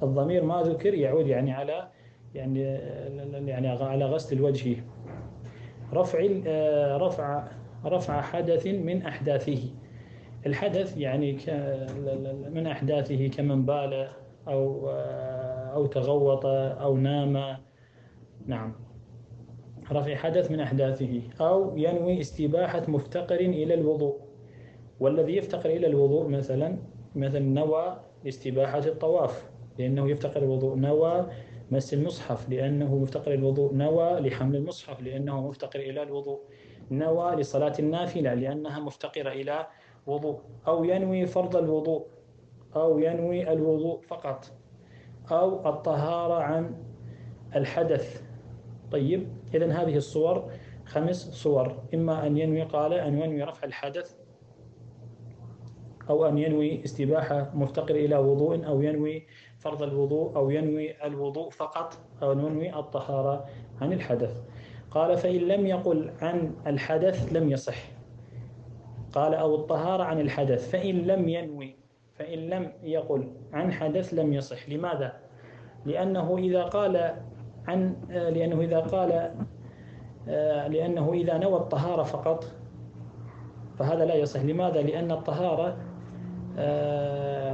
الضمير 0.04 0.44
ما 0.44 0.62
ذكر 0.62 0.94
يعود 0.94 1.28
يعني 1.28 1.52
على 1.52 1.88
يعني 2.36 2.62
يعني 3.48 3.68
على 3.68 4.06
غسل 4.06 4.38
الوجه. 4.38 4.84
رفع 5.94 6.20
رفع 6.98 7.48
رفع 7.86 8.22
حدث 8.22 8.68
من 8.68 9.02
أحداثه. 9.02 9.81
الحدث 10.46 10.98
يعني 10.98 11.38
من 12.50 12.68
أحداثه 12.68 13.28
كمن 13.28 13.66
بال 13.66 14.08
أو 14.48 14.90
أو 15.74 15.86
تغوط 15.86 16.46
أو 16.46 16.98
نام. 16.98 17.58
نعم. 18.46 18.76
رفع 19.92 20.16
حدث 20.16 20.52
من 20.52 20.60
أحداثه 20.60 21.22
أو 21.42 21.78
ينوي 21.78 22.22
استباحة 22.22 22.84
مفتقر 22.88 23.36
إلى 23.36 23.74
الوضوء. 23.74 24.20
والذي 25.00 25.38
يفتقر 25.38 25.70
إلى 25.70 25.88
الوضوء 25.88 26.28
مثلا 26.28 26.78
مثلا 27.16 27.40
نوى 27.40 28.00
استباحة 28.28 28.80
الطواف 28.80 29.50
لأنه 29.80 30.10
يفتقر 30.10 30.44
الوضوء. 30.44 30.76
نوى 30.76 31.28
مس 31.72 31.94
المصحف 31.94 32.50
لأنه 32.50 32.96
مفتقر 32.96 33.34
الوضوء. 33.34 33.74
نوى 33.74 34.20
لحمل 34.20 34.56
المصحف 34.56 35.02
لأنه 35.02 35.48
مفتقر 35.48 35.80
إلى 35.80 36.04
الوضوء. 36.04 36.40
نوى 36.92 37.36
لصلاة 37.36 37.74
النافلة 37.80 38.34
لأنها 38.34 38.80
مفتقرة 38.80 39.30
إلى 39.30 39.68
وضوء 40.08 40.40
أو 40.68 40.84
ينوي 40.84 41.26
فرض 41.26 41.56
الوضوء 41.56 42.06
أو 42.76 43.00
ينوي 43.00 43.54
الوضوء 43.54 44.02
فقط 44.02 44.52
أو 45.32 45.70
الطهارة 45.70 46.34
عن 46.34 46.76
الحدث. 47.56 48.24
طيب 48.92 49.28
إذا 49.54 49.72
هذه 49.72 49.96
الصور 49.96 50.52
خمس 50.86 51.30
صور 51.30 51.84
إما 51.94 52.28
أن 52.28 52.38
ينوي 52.38 52.62
قال 52.62 52.94
أن 52.94 53.20
ينوي 53.20 53.44
رفع 53.44 53.68
الحدث 53.68 54.16
أو 56.10 56.26
أن 56.26 56.38
ينوي 56.38 56.84
استباحة 56.84 57.52
مفتقر 57.54 57.96
إلى 57.96 58.18
وضوء 58.18 58.68
أو 58.68 58.82
ينوي 58.82 59.28
فرض 59.58 59.84
الوضوء 59.84 60.36
أو 60.36 60.50
ينوي 60.50 61.06
الوضوء 61.06 61.50
فقط 61.50 61.98
أو 62.24 62.32
ينوي 62.32 62.76
الطهارة 62.76 63.46
عن 63.82 63.94
الحدث. 63.94 64.42
قال 64.92 65.18
فإن 65.18 65.36
لم 65.36 65.68
يقل 65.68 66.12
عن 66.22 66.56
الحدث 66.68 67.34
لم 67.34 67.52
يصح. 67.52 68.01
قال 69.14 69.34
أو 69.34 69.56
الطهارة 69.56 70.04
عن 70.04 70.20
الحدث 70.20 70.70
فإن 70.72 70.96
لم 70.96 71.30
ينوي 71.30 71.76
فإن 72.16 72.40
لم 72.40 72.72
يقل 72.84 73.28
عن 73.54 73.72
حدث 73.72 74.14
لم 74.14 74.34
يصح 74.34 74.70
لماذا؟ 74.70 75.14
لأنه 75.86 76.38
إذا 76.38 76.64
قال 76.64 77.16
عن 77.68 77.96
لأنه 78.10 78.62
إذا 78.62 78.80
قال 78.80 79.32
لأنه 80.72 81.14
إذا 81.14 81.38
نوى 81.38 81.56
الطهارة 81.56 82.04
فقط 82.04 82.46
فهذا 83.80 84.06
لا 84.06 84.16
يصح 84.16 84.42
لماذا؟ 84.42 84.82
لأن 84.82 85.12
الطهارة 85.12 85.78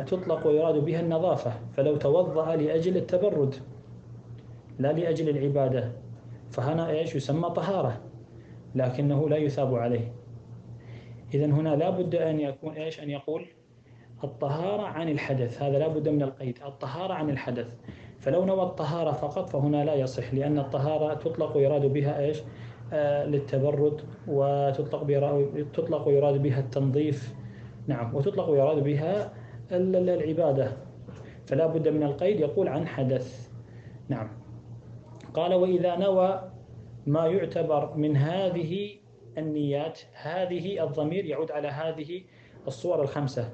تطلق 0.03 0.47
ويراد 0.47 0.85
بها 0.85 0.99
النظافة 0.99 1.51
فلو 1.73 1.95
توضأ 1.95 2.55
لأجل 2.55 2.97
التبرد 2.97 3.55
لا 4.79 4.93
لأجل 4.93 5.29
العبادة 5.29 5.91
فهنا 6.51 6.89
إيش 6.89 7.15
يسمى 7.15 7.49
طهارة 7.49 7.97
لكنه 8.75 9.29
لا 9.29 9.37
يثاب 9.37 9.75
عليه 9.75 10.16
إذا 11.33 11.45
هنا 11.45 11.75
لا 11.75 11.89
بد 11.89 12.15
أن 12.15 12.39
يكون 12.39 12.73
إيش؟ 12.73 12.99
أن 12.99 13.09
يقول 13.09 13.45
الطهارة 14.23 14.81
عن 14.81 15.09
الحدث. 15.09 15.61
هذا 15.61 15.79
لا 15.79 15.87
بد 15.87 16.09
من 16.09 16.21
القيد. 16.21 16.59
الطهارة 16.65 17.13
عن 17.13 17.29
الحدث. 17.29 17.67
فلو 18.19 18.45
نوى 18.45 18.63
الطهارة 18.63 19.11
فقط 19.11 19.49
فهنا 19.49 19.85
لا 19.85 19.95
يصح 19.95 20.33
لأن 20.33 20.59
الطهارة 20.59 21.13
تطلق 21.13 21.57
ويراد 21.57 21.85
بها 21.85 22.19
إيش؟ 22.19 22.37
آه 22.93 23.25
للتبرد 23.25 24.01
وتطلق 24.27 25.03
تطلق 25.73 26.07
ويراد 26.07 26.41
بها 26.41 26.59
التنظيف. 26.59 27.33
نعم 27.87 28.15
وتطلق 28.15 28.49
ويراد 28.49 28.83
بها 28.83 29.33
العبادة. 29.71 30.71
فلا 31.45 31.67
بد 31.67 31.87
من 31.87 32.03
القيد 32.03 32.39
يقول 32.39 32.67
عن 32.67 32.87
حدث. 32.87 33.49
نعم. 34.09 34.29
قال 35.33 35.53
وإذا 35.53 35.95
نوى 35.95 36.51
ما 37.07 37.25
يعتبر 37.25 37.93
من 37.95 38.17
هذه 38.17 38.89
النيات. 39.37 39.99
هذه 40.13 40.83
الضمير 40.83 41.25
يعود 41.25 41.51
على 41.51 41.67
هذه 41.67 42.21
الصور 42.67 43.01
الخمسة 43.01 43.53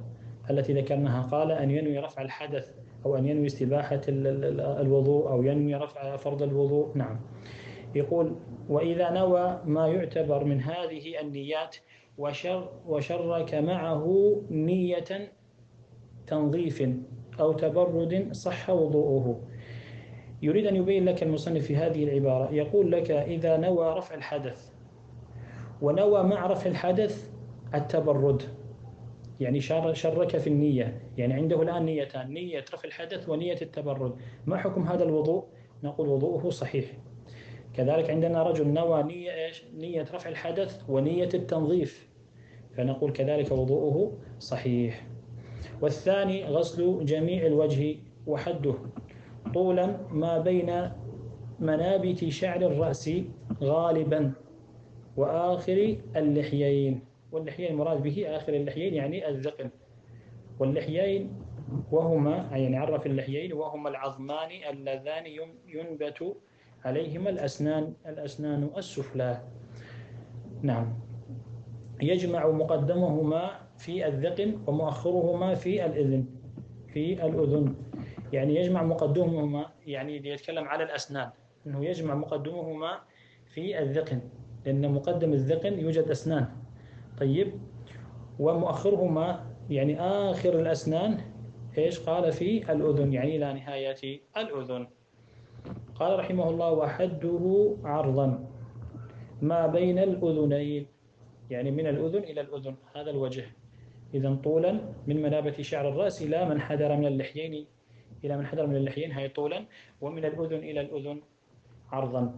التي 0.49 0.73
ذكرناها. 0.73 1.21
قال 1.21 1.51
أن 1.51 1.71
ينوي 1.71 1.97
رفع 1.99 2.21
الحدث 2.21 2.71
أو 3.05 3.15
أن 3.15 3.27
ينوي 3.27 3.45
استباحة 3.45 4.01
الوضوء 4.07 5.29
أو 5.29 5.43
ينوي 5.43 5.75
رفع 5.75 6.15
فرض 6.15 6.43
الوضوء. 6.43 6.97
نعم. 6.97 7.19
يقول 7.95 8.35
وإذا 8.69 9.09
نوى 9.11 9.61
ما 9.65 9.87
يعتبر 9.87 10.43
من 10.43 10.61
هذه 10.61 11.21
النيات 11.21 11.75
وشر 12.17 12.69
وشرك 12.87 13.53
معه 13.53 14.35
نية 14.49 15.31
تنظيف 16.27 16.89
أو 17.39 17.53
تبرد 17.53 18.29
صح 18.31 18.69
وضوءه. 18.69 19.41
يريد 20.41 20.65
أن 20.65 20.75
يبين 20.75 21.05
لك 21.05 21.23
المصنف 21.23 21.65
في 21.65 21.75
هذه 21.75 22.03
العبارة. 22.03 22.53
يقول 22.53 22.91
لك 22.91 23.11
إذا 23.11 23.57
نوى 23.57 23.93
رفع 23.93 24.15
الحدث 24.15 24.72
ونوى 25.83 26.23
مع 26.23 26.47
رفع 26.47 26.69
الحدث 26.69 27.31
التبرد. 27.75 28.41
يعني 29.39 29.61
شرك 29.93 30.37
في 30.37 30.47
النية. 30.47 31.01
يعني 31.17 31.33
عنده 31.33 31.61
الآن 31.61 31.85
نيتان. 31.85 32.33
نية 32.33 32.65
رفع 32.73 32.87
الحدث 32.87 33.29
ونية 33.29 33.57
التبرد. 33.61 34.15
ما 34.45 34.57
حكم 34.57 34.83
هذا 34.83 35.03
الوضوء؟ 35.03 35.45
نقول 35.83 36.07
وضوءه 36.07 36.49
صحيح. 36.49 36.85
كذلك 37.73 38.09
عندنا 38.09 38.43
رجل 38.43 38.67
نوى 38.67 39.03
نية, 39.03 39.45
إيش؟ 39.45 39.63
نية 39.77 40.01
رفع 40.01 40.29
الحدث 40.29 40.83
ونية 40.89 41.29
التنظيف. 41.33 42.09
فنقول 42.77 43.11
كذلك 43.11 43.51
وضوءه 43.51 44.17
صحيح. 44.39 45.07
والثاني 45.81 46.45
غسل 46.45 47.05
جميع 47.05 47.45
الوجه 47.45 47.95
وحده. 48.27 48.75
طولا 49.53 49.97
ما 50.11 50.37
بين 50.37 50.89
منابت 51.59 52.25
شعر 52.25 52.61
الرأس 52.61 53.11
غالبا. 53.63 54.33
وآخر 55.17 55.97
اللحيين. 56.15 57.01
واللحيين 57.31 57.75
مراد 57.75 58.03
به 58.03 58.37
آخر 58.37 58.53
اللحيين 58.53 58.93
يعني 58.93 59.29
الذقن 59.29 59.69
واللحيين 60.59 61.33
وهما 61.91 62.49
يعني 62.51 62.77
عرف 62.77 63.05
اللحيين 63.05 63.53
وهما 63.53 63.89
العظمان 63.89 64.49
اللذان 64.69 65.25
ينبت 65.67 66.35
عليهما 66.85 67.29
الأسنان 67.29 67.93
الأسنان 68.05 68.69
السفلى. 68.77 69.41
نعم. 70.61 70.93
يجمع 72.01 72.47
مقدمهما 72.47 73.59
في 73.77 74.07
الذقن 74.07 74.61
ومؤخرهما 74.67 75.55
في 75.55 75.85
الإذن 75.85 76.25
في 76.93 77.25
الأذن. 77.25 77.75
يعني 78.33 78.55
يجمع 78.55 78.83
مقدمهما 78.83 79.65
يعني 79.87 80.27
يتكلم 80.27 80.65
على 80.67 80.83
الأسنان. 80.83 81.29
أنه 81.67 81.85
يجمع 81.85 82.15
مقدمهما 82.15 82.99
في 83.45 83.79
الذقن. 83.79 84.21
لأن 84.65 84.91
مقدم 84.91 85.33
الذقن 85.33 85.79
يوجد 85.79 86.07
أسنان. 86.09 86.47
طيب 87.19 87.53
ومؤخرهما 88.39 89.45
يعني 89.69 89.99
آخر 90.01 90.59
الأسنان 90.59 91.17
إيش 91.77 91.99
قال 91.99 92.31
في 92.31 92.71
الأذن؟ 92.71 93.13
يعني 93.13 93.35
إلى 93.35 93.53
نهاية 93.53 94.19
الأذن. 94.37 94.87
قال 95.95 96.19
رحمه 96.19 96.49
الله 96.49 96.71
وحده 96.71 97.75
عرضا 97.83 98.49
ما 99.41 99.67
بين 99.67 99.99
الأذنين 99.99 100.85
يعني 101.49 101.71
من 101.71 101.87
الأذن 101.87 102.23
إلى 102.23 102.41
الأذن 102.41 102.75
هذا 102.95 103.09
الوجه. 103.11 103.45
إذا 104.13 104.35
طولا 104.43 104.79
من 105.07 105.21
منابة 105.21 105.61
شعر 105.61 105.89
الرأس 105.89 106.21
إلى 106.21 106.45
من 106.49 106.61
حدر 106.61 106.95
من 106.97 107.05
اللحيين 107.05 107.65
إلى 108.23 108.37
من 108.37 108.45
حدر 108.45 108.67
من 108.67 108.75
اللحيين 108.75 109.11
هي 109.11 109.29
طولا 109.29 109.65
ومن 110.01 110.25
الأذن 110.25 110.57
إلى 110.57 110.81
الأذن 110.81 111.21
عرضا. 111.91 112.33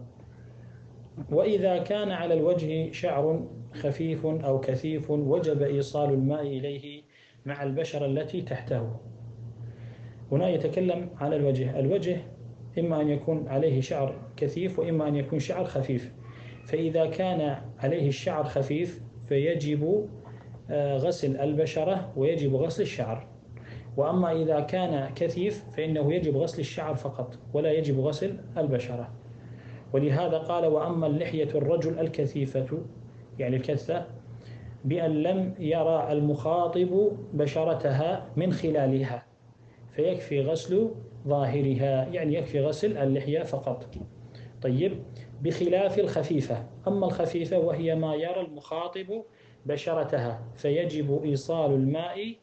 وإذا 1.30 1.78
كان 1.78 2.10
على 2.10 2.34
الوجه 2.34 2.92
شعر 2.92 3.46
خفيف 3.74 4.26
أو 4.26 4.60
كثيف 4.60 5.10
وجب 5.10 5.62
إيصال 5.62 6.10
الماء 6.10 6.42
إليه 6.42 7.02
مع 7.46 7.62
البشرة 7.62 8.06
التي 8.06 8.42
تحته. 8.42 8.96
هنا 10.32 10.48
يتكلم 10.48 11.10
على 11.20 11.36
الوجه. 11.36 11.78
الوجه 11.78 12.16
إما 12.78 13.00
أن 13.00 13.08
يكون 13.08 13.48
عليه 13.48 13.80
شعر 13.80 14.14
كثيف 14.36 14.78
وإما 14.78 15.08
أن 15.08 15.16
يكون 15.16 15.38
شعر 15.38 15.64
خفيف. 15.64 16.12
فإذا 16.64 17.06
كان 17.06 17.56
عليه 17.78 18.08
الشعر 18.08 18.44
خفيف 18.44 19.02
فيجب 19.28 20.08
آه، 20.70 20.96
غسل 20.96 21.36
البشرة 21.36 22.12
ويجب 22.16 22.54
غسل 22.54 22.82
الشعر. 22.82 23.26
وأما 23.96 24.32
إذا 24.42 24.60
كان 24.60 25.14
كثيف 25.14 25.64
فإنه 25.76 26.14
يجب 26.14 26.36
غسل 26.36 26.60
الشعر 26.60 26.94
فقط 26.94 27.38
ولا 27.54 27.72
يجب 27.72 28.00
غسل 28.00 28.38
البشرة. 28.56 29.25
ولهذا 29.92 30.38
قال 30.38 30.66
وأما 30.66 31.06
اللحية 31.06 31.48
الرجل 31.54 31.98
الكثيفة 31.98 32.78
يعني 33.38 33.56
الكثة 33.56 34.06
بأن 34.84 35.22
لم 35.22 35.54
يرى 35.58 36.12
المخاطب 36.12 37.12
بشرتها 37.32 38.26
من 38.36 38.52
خلالها 38.52 39.26
فيكفي 39.92 40.40
غسل 40.40 40.90
ظاهرها 41.28 42.06
يعني 42.12 42.34
يكفي 42.34 42.60
غسل 42.60 42.96
اللحية 42.96 43.42
فقط. 43.42 43.86
طيب 44.62 45.02
بخلاف 45.42 45.98
الخفيفة 45.98 46.66
أما 46.88 47.06
الخفيفة 47.06 47.58
وهي 47.58 47.94
ما 47.94 48.14
يرى 48.14 48.40
المخاطب 48.40 49.22
بشرتها 49.66 50.40
فيجب 50.56 51.22
إيصال 51.24 51.72
الماء 51.72 52.34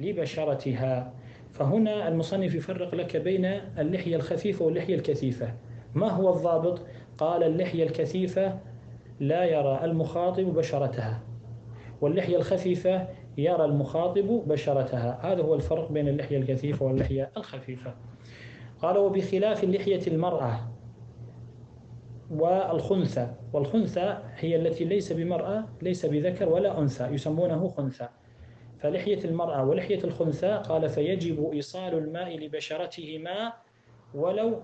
لبشرتها. 0.00 1.14
فهنا 1.52 2.08
المصنف 2.08 2.54
يفرق 2.54 2.94
لك 2.94 3.16
بين 3.16 3.44
اللحية 3.78 4.16
الخفيفة 4.16 4.64
واللحية 4.64 4.94
الكثيفة. 4.94 5.54
ما 5.94 6.10
هو 6.10 6.32
الضابط؟ 6.34 6.80
قال 7.18 7.42
اللحية 7.42 7.84
الكثيفة 7.84 8.58
لا 9.20 9.44
يرى 9.44 9.80
المخاطب 9.84 10.44
بشرتها 10.44 11.20
واللحية 12.00 12.36
الخفيفة 12.36 13.08
يرى 13.38 13.64
المخاطب 13.64 14.42
بشرتها. 14.46 15.32
هذا 15.32 15.42
هو 15.42 15.54
الفرق 15.54 15.92
بين 15.92 16.08
اللحية 16.08 16.38
الكثيفة 16.38 16.86
واللحية 16.86 17.30
الخفيفة. 17.36 17.94
قال 18.82 18.98
وبخلاف 18.98 19.64
اللحية 19.64 20.06
المرأة 20.06 20.60
والخنثى 22.30 23.34
والخنثى 23.52 24.18
هي 24.36 24.56
التي 24.56 24.84
ليس 24.84 25.12
بمرأة 25.12 25.64
ليس 25.82 26.06
بذكر 26.06 26.48
ولا 26.48 26.78
أنثى 26.78 27.04
يسمونه 27.04 27.68
خنثى. 27.68 28.08
فلحية 28.78 29.24
المرأة 29.24 29.64
ولحية 29.64 30.04
الخنثى 30.04 30.62
قال 30.68 30.88
فيجب 30.88 31.50
إيصال 31.52 31.94
الماء 31.94 32.38
لبشرتهما 32.38 33.52
ولو 34.14 34.60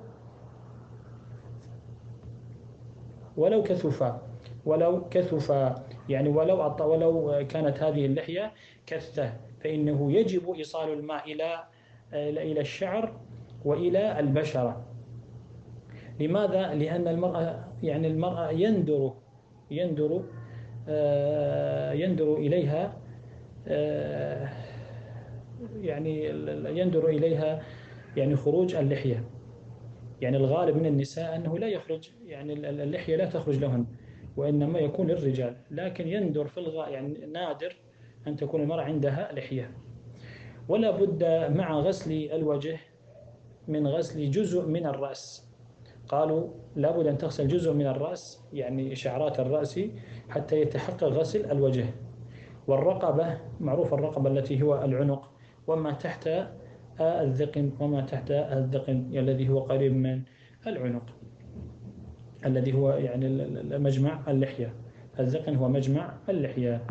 ولو 3.38 3.62
كثفا 3.62 4.22
ولو 4.66 5.09
كثفا 5.09 5.85
يعني 6.09 6.29
ولو 6.29 6.74
ولو 6.81 7.46
كانت 7.48 7.83
هذه 7.83 8.07
اللحية 8.07 8.53
كثة 8.87 9.33
فإنه 9.61 10.12
يجب 10.12 10.53
إيصال 10.55 10.92
الماء 10.92 11.33
إلى 11.33 11.64
إلى 12.12 12.61
الشعر 12.61 13.12
وإلى 13.64 14.20
البشرة 14.20 14.85
لماذا؟ 16.20 16.74
لأن 16.74 17.09
المرأة 17.09 17.64
يعني 17.83 18.07
المرأة 18.07 18.51
يندر 18.51 19.12
يندر 19.70 20.22
آه، 20.88 21.92
يندر 21.92 22.35
إليها 22.37 22.96
آه، 23.68 24.48
يعني 25.81 26.24
يندر 26.81 27.09
إليها 27.09 27.62
يعني 28.16 28.37
خروج 28.37 28.74
اللحية 28.74 29.24
يعني 30.20 30.37
الغالب 30.37 30.76
من 30.76 30.87
النساء 30.87 31.37
أنه 31.37 31.59
لا 31.59 31.68
يخرج 31.68 32.11
يعني 32.26 32.52
اللحية 32.52 33.16
لا 33.16 33.24
تخرج 33.24 33.59
لهن 33.59 33.87
وإنما 34.37 34.78
يكون 34.78 35.07
للرجال 35.07 35.57
لكن 35.70 36.09
يندر 36.09 36.46
في 36.46 36.59
الغاء 36.61 36.90
يعني 36.90 37.26
نادر 37.26 37.76
أن 38.26 38.37
تكون 38.37 38.61
المرأة 38.61 38.83
عندها 38.83 39.33
لحية. 39.33 39.70
ولا 40.68 40.90
بد 40.90 41.24
مع 41.50 41.81
غسل 41.81 42.12
الوجه 42.12 42.78
من 43.68 43.87
غسل 43.87 44.31
جزء 44.31 44.66
من 44.66 44.87
الرأس. 44.87 45.48
قالوا 46.09 46.48
لابد 46.76 47.07
أن 47.07 47.18
تغسل 47.18 47.48
جزء 47.48 47.72
من 47.72 47.87
الرأس 47.87 48.44
يعني 48.52 48.94
شعرات 48.96 49.40
الرأس 49.40 49.81
حتى 50.28 50.61
يتحقق 50.61 51.04
غسل 51.04 51.50
الوجه. 51.50 51.85
والرقبة 52.66 53.38
معروف 53.61 53.94
الرقبة 53.94 54.31
التي 54.31 54.62
هو 54.62 54.85
العنق 54.85 55.31
وما 55.66 55.92
تحت 55.92 56.31
الذقن 57.00 57.70
وما 57.80 58.00
تحت 58.00 58.30
الذقن 58.30 59.11
الذي 59.14 59.48
هو 59.48 59.58
قريب 59.61 59.92
من 59.96 60.22
العنق 60.66 61.06
الذي 62.46 62.74
هو 62.74 62.90
يعني 62.90 63.28
مجمع 63.78 64.20
اللحية. 64.28 64.74
الذقن 65.18 65.54
هو 65.54 65.68
مجمع 65.68 66.14
اللحية. 66.28 66.82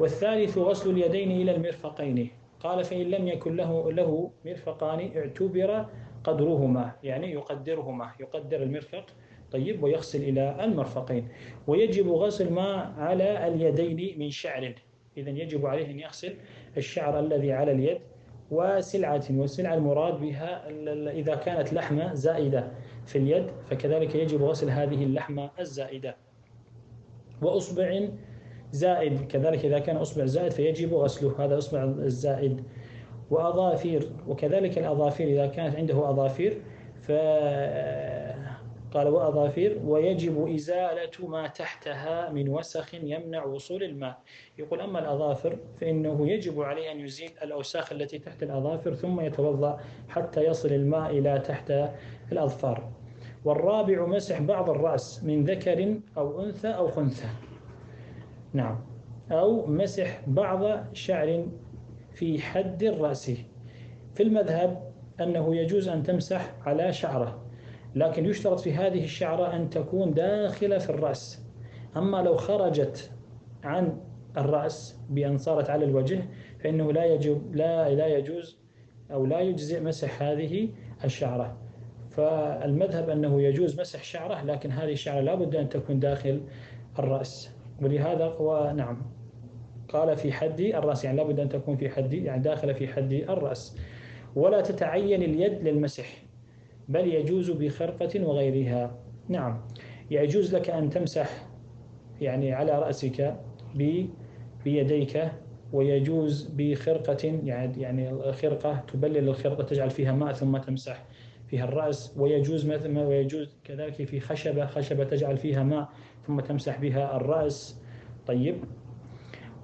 والثالث 0.00 0.58
غسل 0.58 0.90
اليدين 0.90 1.30
إلى 1.30 1.56
المرفقين. 1.56 2.30
قال 2.60 2.84
فإن 2.84 3.10
لم 3.10 3.28
يكن 3.28 3.56
له 3.56 3.92
له 3.92 4.30
مرفقان 4.46 5.10
اعتبر 5.16 5.86
قدرهما 6.24 6.92
يعني 7.02 7.32
يقدرهما 7.32 8.10
يقدر 8.20 8.62
المرفق 8.62 9.04
طيب 9.52 9.82
ويغسل 9.82 10.22
إلى 10.22 10.64
المرفقين. 10.64 11.28
ويجب 11.66 12.08
غسل 12.08 12.52
ما 12.52 12.94
على 12.98 13.48
اليدين 13.48 14.18
من 14.18 14.30
شعر. 14.30 14.74
إذا 15.16 15.30
يجب 15.30 15.66
عليه 15.66 15.90
أن 15.90 16.00
يغسل 16.00 16.34
الشعر 16.76 17.20
الذي 17.20 17.52
على 17.52 17.72
اليد. 17.72 17.98
وسلعة 18.50 19.24
والسلعة 19.30 19.74
المراد 19.74 20.20
بها 20.20 20.68
إذا 21.10 21.34
كانت 21.34 21.72
لحمة 21.72 22.14
زائدة 22.14 22.70
في 23.06 23.18
اليد 23.18 23.46
فكذلك 23.70 24.14
يجب 24.14 24.42
غسل 24.42 24.70
هذه 24.70 25.04
اللحمة 25.04 25.50
الزائدة. 25.60 26.16
وأصبع 27.42 28.08
زائد 28.72 29.26
كذلك 29.26 29.64
إذا 29.64 29.78
كان 29.78 29.96
أصبع 29.96 30.24
زائد 30.24 30.52
فيجب 30.52 30.94
غسله 30.94 31.44
هذا 31.44 31.58
أصبع 31.58 31.82
الزائد. 31.84 32.64
وأظافير 33.30 34.10
وكذلك 34.28 34.78
الأظافير 34.78 35.28
إذا 35.28 35.46
كانت 35.46 35.76
عنده 35.76 36.10
أظافير 36.10 36.60
ف 37.00 37.12
قال 38.94 39.08
وأظافير 39.08 39.80
ويجب 39.84 40.48
إزالة 40.54 41.28
ما 41.28 41.46
تحتها 41.48 42.30
من 42.30 42.48
وسخ 42.48 42.94
يمنع 42.94 43.44
وصول 43.44 43.82
الماء. 43.82 44.18
يقول 44.58 44.80
أما 44.80 44.98
الأظافر 44.98 45.58
فإنه 45.80 46.28
يجب 46.28 46.62
عليه 46.62 46.92
أن 46.92 47.00
يزيل 47.00 47.30
الأوساخ 47.42 47.92
التي 47.92 48.18
تحت 48.18 48.42
الأظافر 48.42 48.94
ثم 48.94 49.20
يتوضأ 49.20 49.80
حتى 50.08 50.44
يصل 50.44 50.72
الماء 50.72 51.10
إلى 51.10 51.38
تحت 51.38 51.72
الأظفار. 52.32 52.92
والرابع 53.44 54.06
مسح 54.06 54.40
بعض 54.40 54.70
الرأس 54.70 55.24
من 55.24 55.44
ذكر 55.44 55.94
أو 56.16 56.42
أنثى 56.42 56.68
أو 56.68 56.88
خنثى. 56.88 57.28
نعم. 58.52 58.80
أو 59.32 59.66
مسح 59.66 60.20
بعض 60.26 60.94
شعر 60.94 61.46
في 62.12 62.40
حد 62.40 62.82
الرأس. 62.82 63.30
في 64.14 64.22
المذهب 64.22 64.92
أنه 65.20 65.56
يجوز 65.56 65.88
أن 65.88 66.02
تمسح 66.02 66.54
على 66.66 66.92
شعرة. 66.92 67.43
لكن 67.94 68.26
يشترط 68.26 68.60
في 68.60 68.72
هذه 68.72 69.04
الشعرة 69.04 69.56
أن 69.56 69.70
تكون 69.70 70.14
داخلة 70.14 70.78
في 70.78 70.90
الرأس. 70.90 71.44
أما 71.96 72.16
لو 72.22 72.36
خرجت 72.36 73.10
عن 73.64 74.00
الرأس 74.36 75.00
بأن 75.10 75.38
صارت 75.38 75.70
على 75.70 75.84
الوجه 75.84 76.22
فإنه 76.58 76.92
لا 76.92 77.04
يجب 77.04 77.56
لا 77.56 77.94
لا 77.94 78.06
يجوز 78.06 78.58
أو 79.10 79.26
لا 79.26 79.40
يجزئ 79.40 79.80
مسح 79.80 80.22
هذه 80.22 80.68
الشعرة. 81.04 81.56
فالمذهب 82.10 83.10
أنه 83.10 83.42
يجوز 83.42 83.80
مسح 83.80 84.04
شعرة 84.04 84.44
لكن 84.44 84.70
هذه 84.70 84.92
الشعرة 84.92 85.20
لا 85.20 85.34
بد 85.34 85.56
أن 85.56 85.68
تكون 85.68 86.00
داخل 86.00 86.40
الرأس. 86.98 87.50
ولهذا 87.82 88.24
هو 88.24 88.72
نعم. 88.76 89.02
قال 89.88 90.16
في 90.16 90.32
حد 90.32 90.60
الرأس 90.60 91.04
يعني 91.04 91.16
لابد 91.16 91.40
أن 91.40 91.48
تكون 91.48 91.76
في 91.76 91.88
حد 91.88 92.12
يعني 92.14 92.42
داخلة 92.42 92.72
في 92.72 92.88
حد 92.88 93.12
الرأس. 93.12 93.78
ولا 94.36 94.60
تتعين 94.60 95.22
اليد 95.22 95.68
للمسح. 95.68 96.23
بل 96.88 97.14
يجوز 97.14 97.50
بخرقة 97.50 98.26
وغيرها. 98.26 98.98
نعم. 99.28 99.60
يجوز 100.10 100.54
لك 100.54 100.70
أن 100.70 100.90
تمسح 100.90 101.46
يعني 102.20 102.52
على 102.52 102.78
رأسك 102.78 103.36
بيديك 104.64 105.30
ويجوز 105.72 106.50
بخرقة 106.56 107.40
يعني 107.44 107.80
يعني 107.80 108.32
خرقة 108.32 108.84
تبلل 108.92 109.28
الخرقة 109.28 109.62
تجعل 109.62 109.90
فيها 109.90 110.12
ماء 110.12 110.32
ثم 110.32 110.56
تمسح 110.56 111.04
فيها 111.46 111.64
الرأس. 111.64 112.14
ويجوز 112.18 112.66
مثل 112.66 112.98
ويجوز 112.98 113.56
كذلك 113.64 114.04
في 114.04 114.20
خشبة 114.20 114.66
خشبة 114.66 115.04
تجعل 115.04 115.36
فيها 115.36 115.62
ماء 115.62 115.88
ثم 116.26 116.40
تمسح 116.40 116.80
بها 116.80 117.16
الرأس. 117.16 117.80
طيب. 118.26 118.56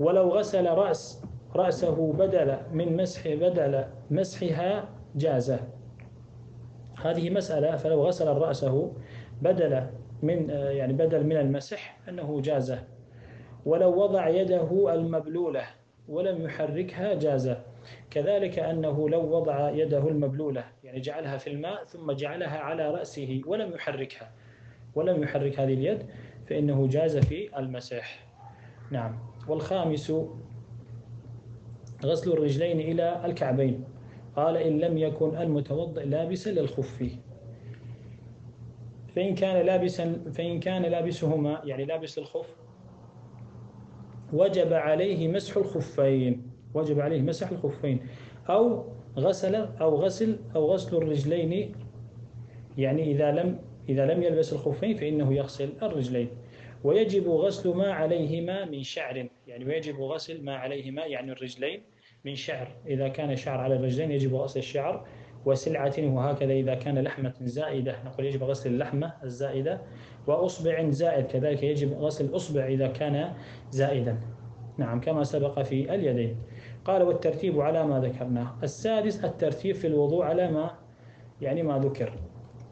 ولو 0.00 0.28
غسل 0.28 0.66
رأس 0.66 1.22
رأسه 1.56 2.12
بدل 2.12 2.56
من 2.72 2.96
مسح 2.96 3.28
بدل 3.28 3.84
مسحها 4.10 4.88
جاز 5.16 5.56
هذه 7.06 7.30
مسألة 7.30 7.76
فلو 7.76 8.02
غسل 8.06 8.26
رأسه 8.26 8.92
بدل 9.42 9.86
من 10.22 10.50
يعني 10.50 10.92
بدل 10.92 11.24
من 11.26 11.36
المسح 11.36 11.98
أنه 12.08 12.40
جاز 12.40 12.76
ولو 13.66 14.02
وضع 14.02 14.28
يده 14.28 14.94
المبلولة 14.94 15.62
ولم 16.08 16.42
يحركها 16.44 17.14
جاز 17.14 17.54
كذلك 18.10 18.58
أنه 18.58 19.08
لو 19.08 19.36
وضع 19.36 19.70
يده 19.70 20.08
المبلولة 20.08 20.64
يعني 20.84 21.00
جعلها 21.00 21.36
في 21.36 21.50
الماء 21.50 21.84
ثم 21.84 22.12
جعلها 22.12 22.58
على 22.58 22.90
رأسه 22.90 23.42
ولم 23.46 23.72
يحركها 23.74 24.30
ولم 24.94 25.22
يحرك 25.22 25.60
هذه 25.60 25.74
اليد 25.74 26.06
فإنه 26.46 26.88
جاز 26.88 27.16
في 27.18 27.58
المسح. 27.58 28.26
نعم. 28.90 29.18
والخامس 29.48 30.12
غسل 32.04 32.32
الرجلين 32.32 32.80
إلى 32.80 33.24
الكعبين. 33.24 33.84
قال 34.40 34.56
إن 34.56 34.78
لم 34.78 34.98
يكن 34.98 35.36
المتوضئ 35.36 36.04
لابسا 36.04 36.50
للخف. 36.50 37.04
فإن 39.16 39.34
كان 39.34 39.66
لابسا 39.66 40.24
فإن 40.32 40.60
كان 40.60 40.82
لابسهما 40.82 41.60
يعني 41.64 41.84
لابس 41.84 42.18
الخف 42.18 42.56
وجب 44.32 44.72
عليه 44.72 45.28
مسح 45.28 45.56
الخفين 45.56 46.42
وجب 46.74 47.00
عليه 47.00 47.22
مسح 47.22 47.50
الخفين. 47.50 48.00
أو 48.50 48.84
غسل 49.16 49.54
أو 49.54 49.96
غسل 49.96 50.38
أو 50.56 50.72
غسل 50.72 50.96
الرجلين. 50.96 51.72
يعني 52.78 53.02
إذا 53.12 53.30
لم 53.30 53.58
إذا 53.88 54.06
لم 54.06 54.22
يلبس 54.22 54.52
الخفين 54.52 54.96
فإنه 54.96 55.34
يغسل 55.34 55.72
الرجلين. 55.82 56.28
ويجب 56.84 57.28
غسل 57.28 57.74
ما 57.74 57.92
عليهما 57.92 58.64
من 58.64 58.82
شعر. 58.82 59.28
يعني 59.48 59.64
ويجب 59.64 60.00
غسل 60.00 60.44
ما 60.44 60.56
عليهما 60.56 61.06
يعني 61.06 61.32
الرجلين. 61.32 61.82
من 62.24 62.34
شعر. 62.34 62.68
إذا 62.86 63.08
كان 63.08 63.36
شعر 63.36 63.60
على 63.60 63.76
الرجلين 63.76 64.10
يجب 64.10 64.34
غسل 64.34 64.58
الشعر 64.58 65.06
وسلعة 65.44 65.94
وهكذا. 65.98 66.52
إذا 66.52 66.74
كان 66.74 66.98
لحمة 66.98 67.34
زائدة 67.40 67.94
نقول 68.04 68.26
يجب 68.26 68.42
غسل 68.42 68.70
اللحمة 68.70 69.12
الزائدة 69.24 69.80
وأصبع 70.26 70.90
زائد. 70.90 71.26
كذلك 71.26 71.62
يجب 71.62 71.92
غسل 71.92 72.24
الأصبع 72.24 72.66
إذا 72.66 72.88
كان 72.88 73.32
زائدا. 73.70 74.20
نعم 74.78 75.00
كما 75.00 75.24
سبق 75.24 75.62
في 75.62 75.94
اليدين. 75.94 76.36
قال 76.84 77.02
والترتيب 77.02 77.60
على 77.60 77.86
ما 77.86 78.00
ذكرناه. 78.00 78.56
السادس 78.62 79.24
الترتيب 79.24 79.74
في 79.74 79.86
الوضوء 79.86 80.24
على 80.24 80.50
ما 80.50 80.70
يعني 81.40 81.62
ما 81.62 81.78
ذكر 81.78 82.12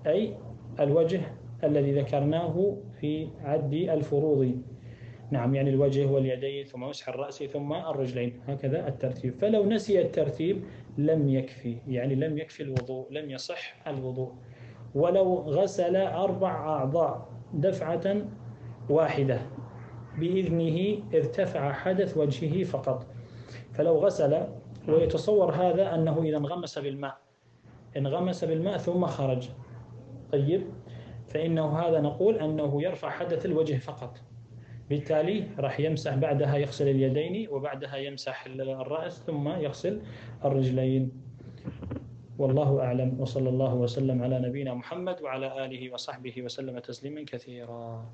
أي 0.06 0.34
الوجه 0.80 1.20
الذي 1.64 1.92
ذكرناه 1.92 2.76
في 3.00 3.28
عد 3.44 3.74
الفروض. 3.74 4.62
نعم 5.30 5.54
يعني 5.54 5.70
الوجه 5.70 6.06
واليدين 6.06 6.64
ثم 6.64 6.82
مسح 6.82 7.08
الرأس 7.08 7.42
ثم 7.42 7.72
الرجلين 7.72 8.40
هكذا 8.46 8.88
الترتيب. 8.88 9.38
فلو 9.38 9.64
نسي 9.64 10.00
الترتيب 10.00 10.64
لم 10.98 11.28
يكفي 11.28 11.76
يعني 11.88 12.14
لم 12.14 12.38
يكفي 12.38 12.62
الوضوء 12.62 13.12
لم 13.12 13.30
يصح 13.30 13.88
الوضوء. 13.88 14.32
ولو 14.94 15.34
غسل 15.34 15.96
أربع 15.96 16.50
أعضاء 16.50 17.28
دفعة 17.54 18.22
واحدة 18.90 19.40
بإذنه 20.18 21.02
ارتفع 21.14 21.72
حدث 21.72 22.16
وجهه 22.16 22.64
فقط. 22.64 23.06
فلو 23.72 23.98
غسل 23.98 24.46
ويتصور 24.88 25.52
هذا 25.52 25.94
أنه 25.94 26.22
إذا 26.22 26.36
انغمس 26.36 26.78
بالماء 26.78 27.18
انغمس 27.96 28.44
بالماء 28.44 28.76
ثم 28.76 29.06
خرج. 29.06 29.48
طيب 30.32 30.62
فإنه 31.26 31.78
هذا 31.78 32.00
نقول 32.00 32.38
أنه 32.38 32.82
يرفع 32.82 33.10
حدث 33.10 33.46
الوجه 33.46 33.78
فقط. 33.78 34.27
بالتالي 34.90 35.44
راح 35.58 35.80
يمسح 35.80 36.14
بعدها 36.14 36.56
يغسل 36.56 36.88
اليدين 36.88 37.48
وبعدها 37.48 37.96
يمسح 37.96 38.46
الرأس 38.46 39.22
ثم 39.22 39.48
يغسل 39.48 40.00
الرجلين. 40.44 41.12
والله 42.38 42.80
أعلم. 42.80 43.20
وصلى 43.20 43.48
الله 43.48 43.74
وسلم 43.74 44.22
على 44.22 44.38
نبينا 44.40 44.74
محمد 44.74 45.22
وعلى 45.22 45.64
آله 45.64 45.92
وصحبه 45.92 46.42
وسلم 46.42 46.78
تسليما 46.78 47.24
كثيرا. 47.26 48.10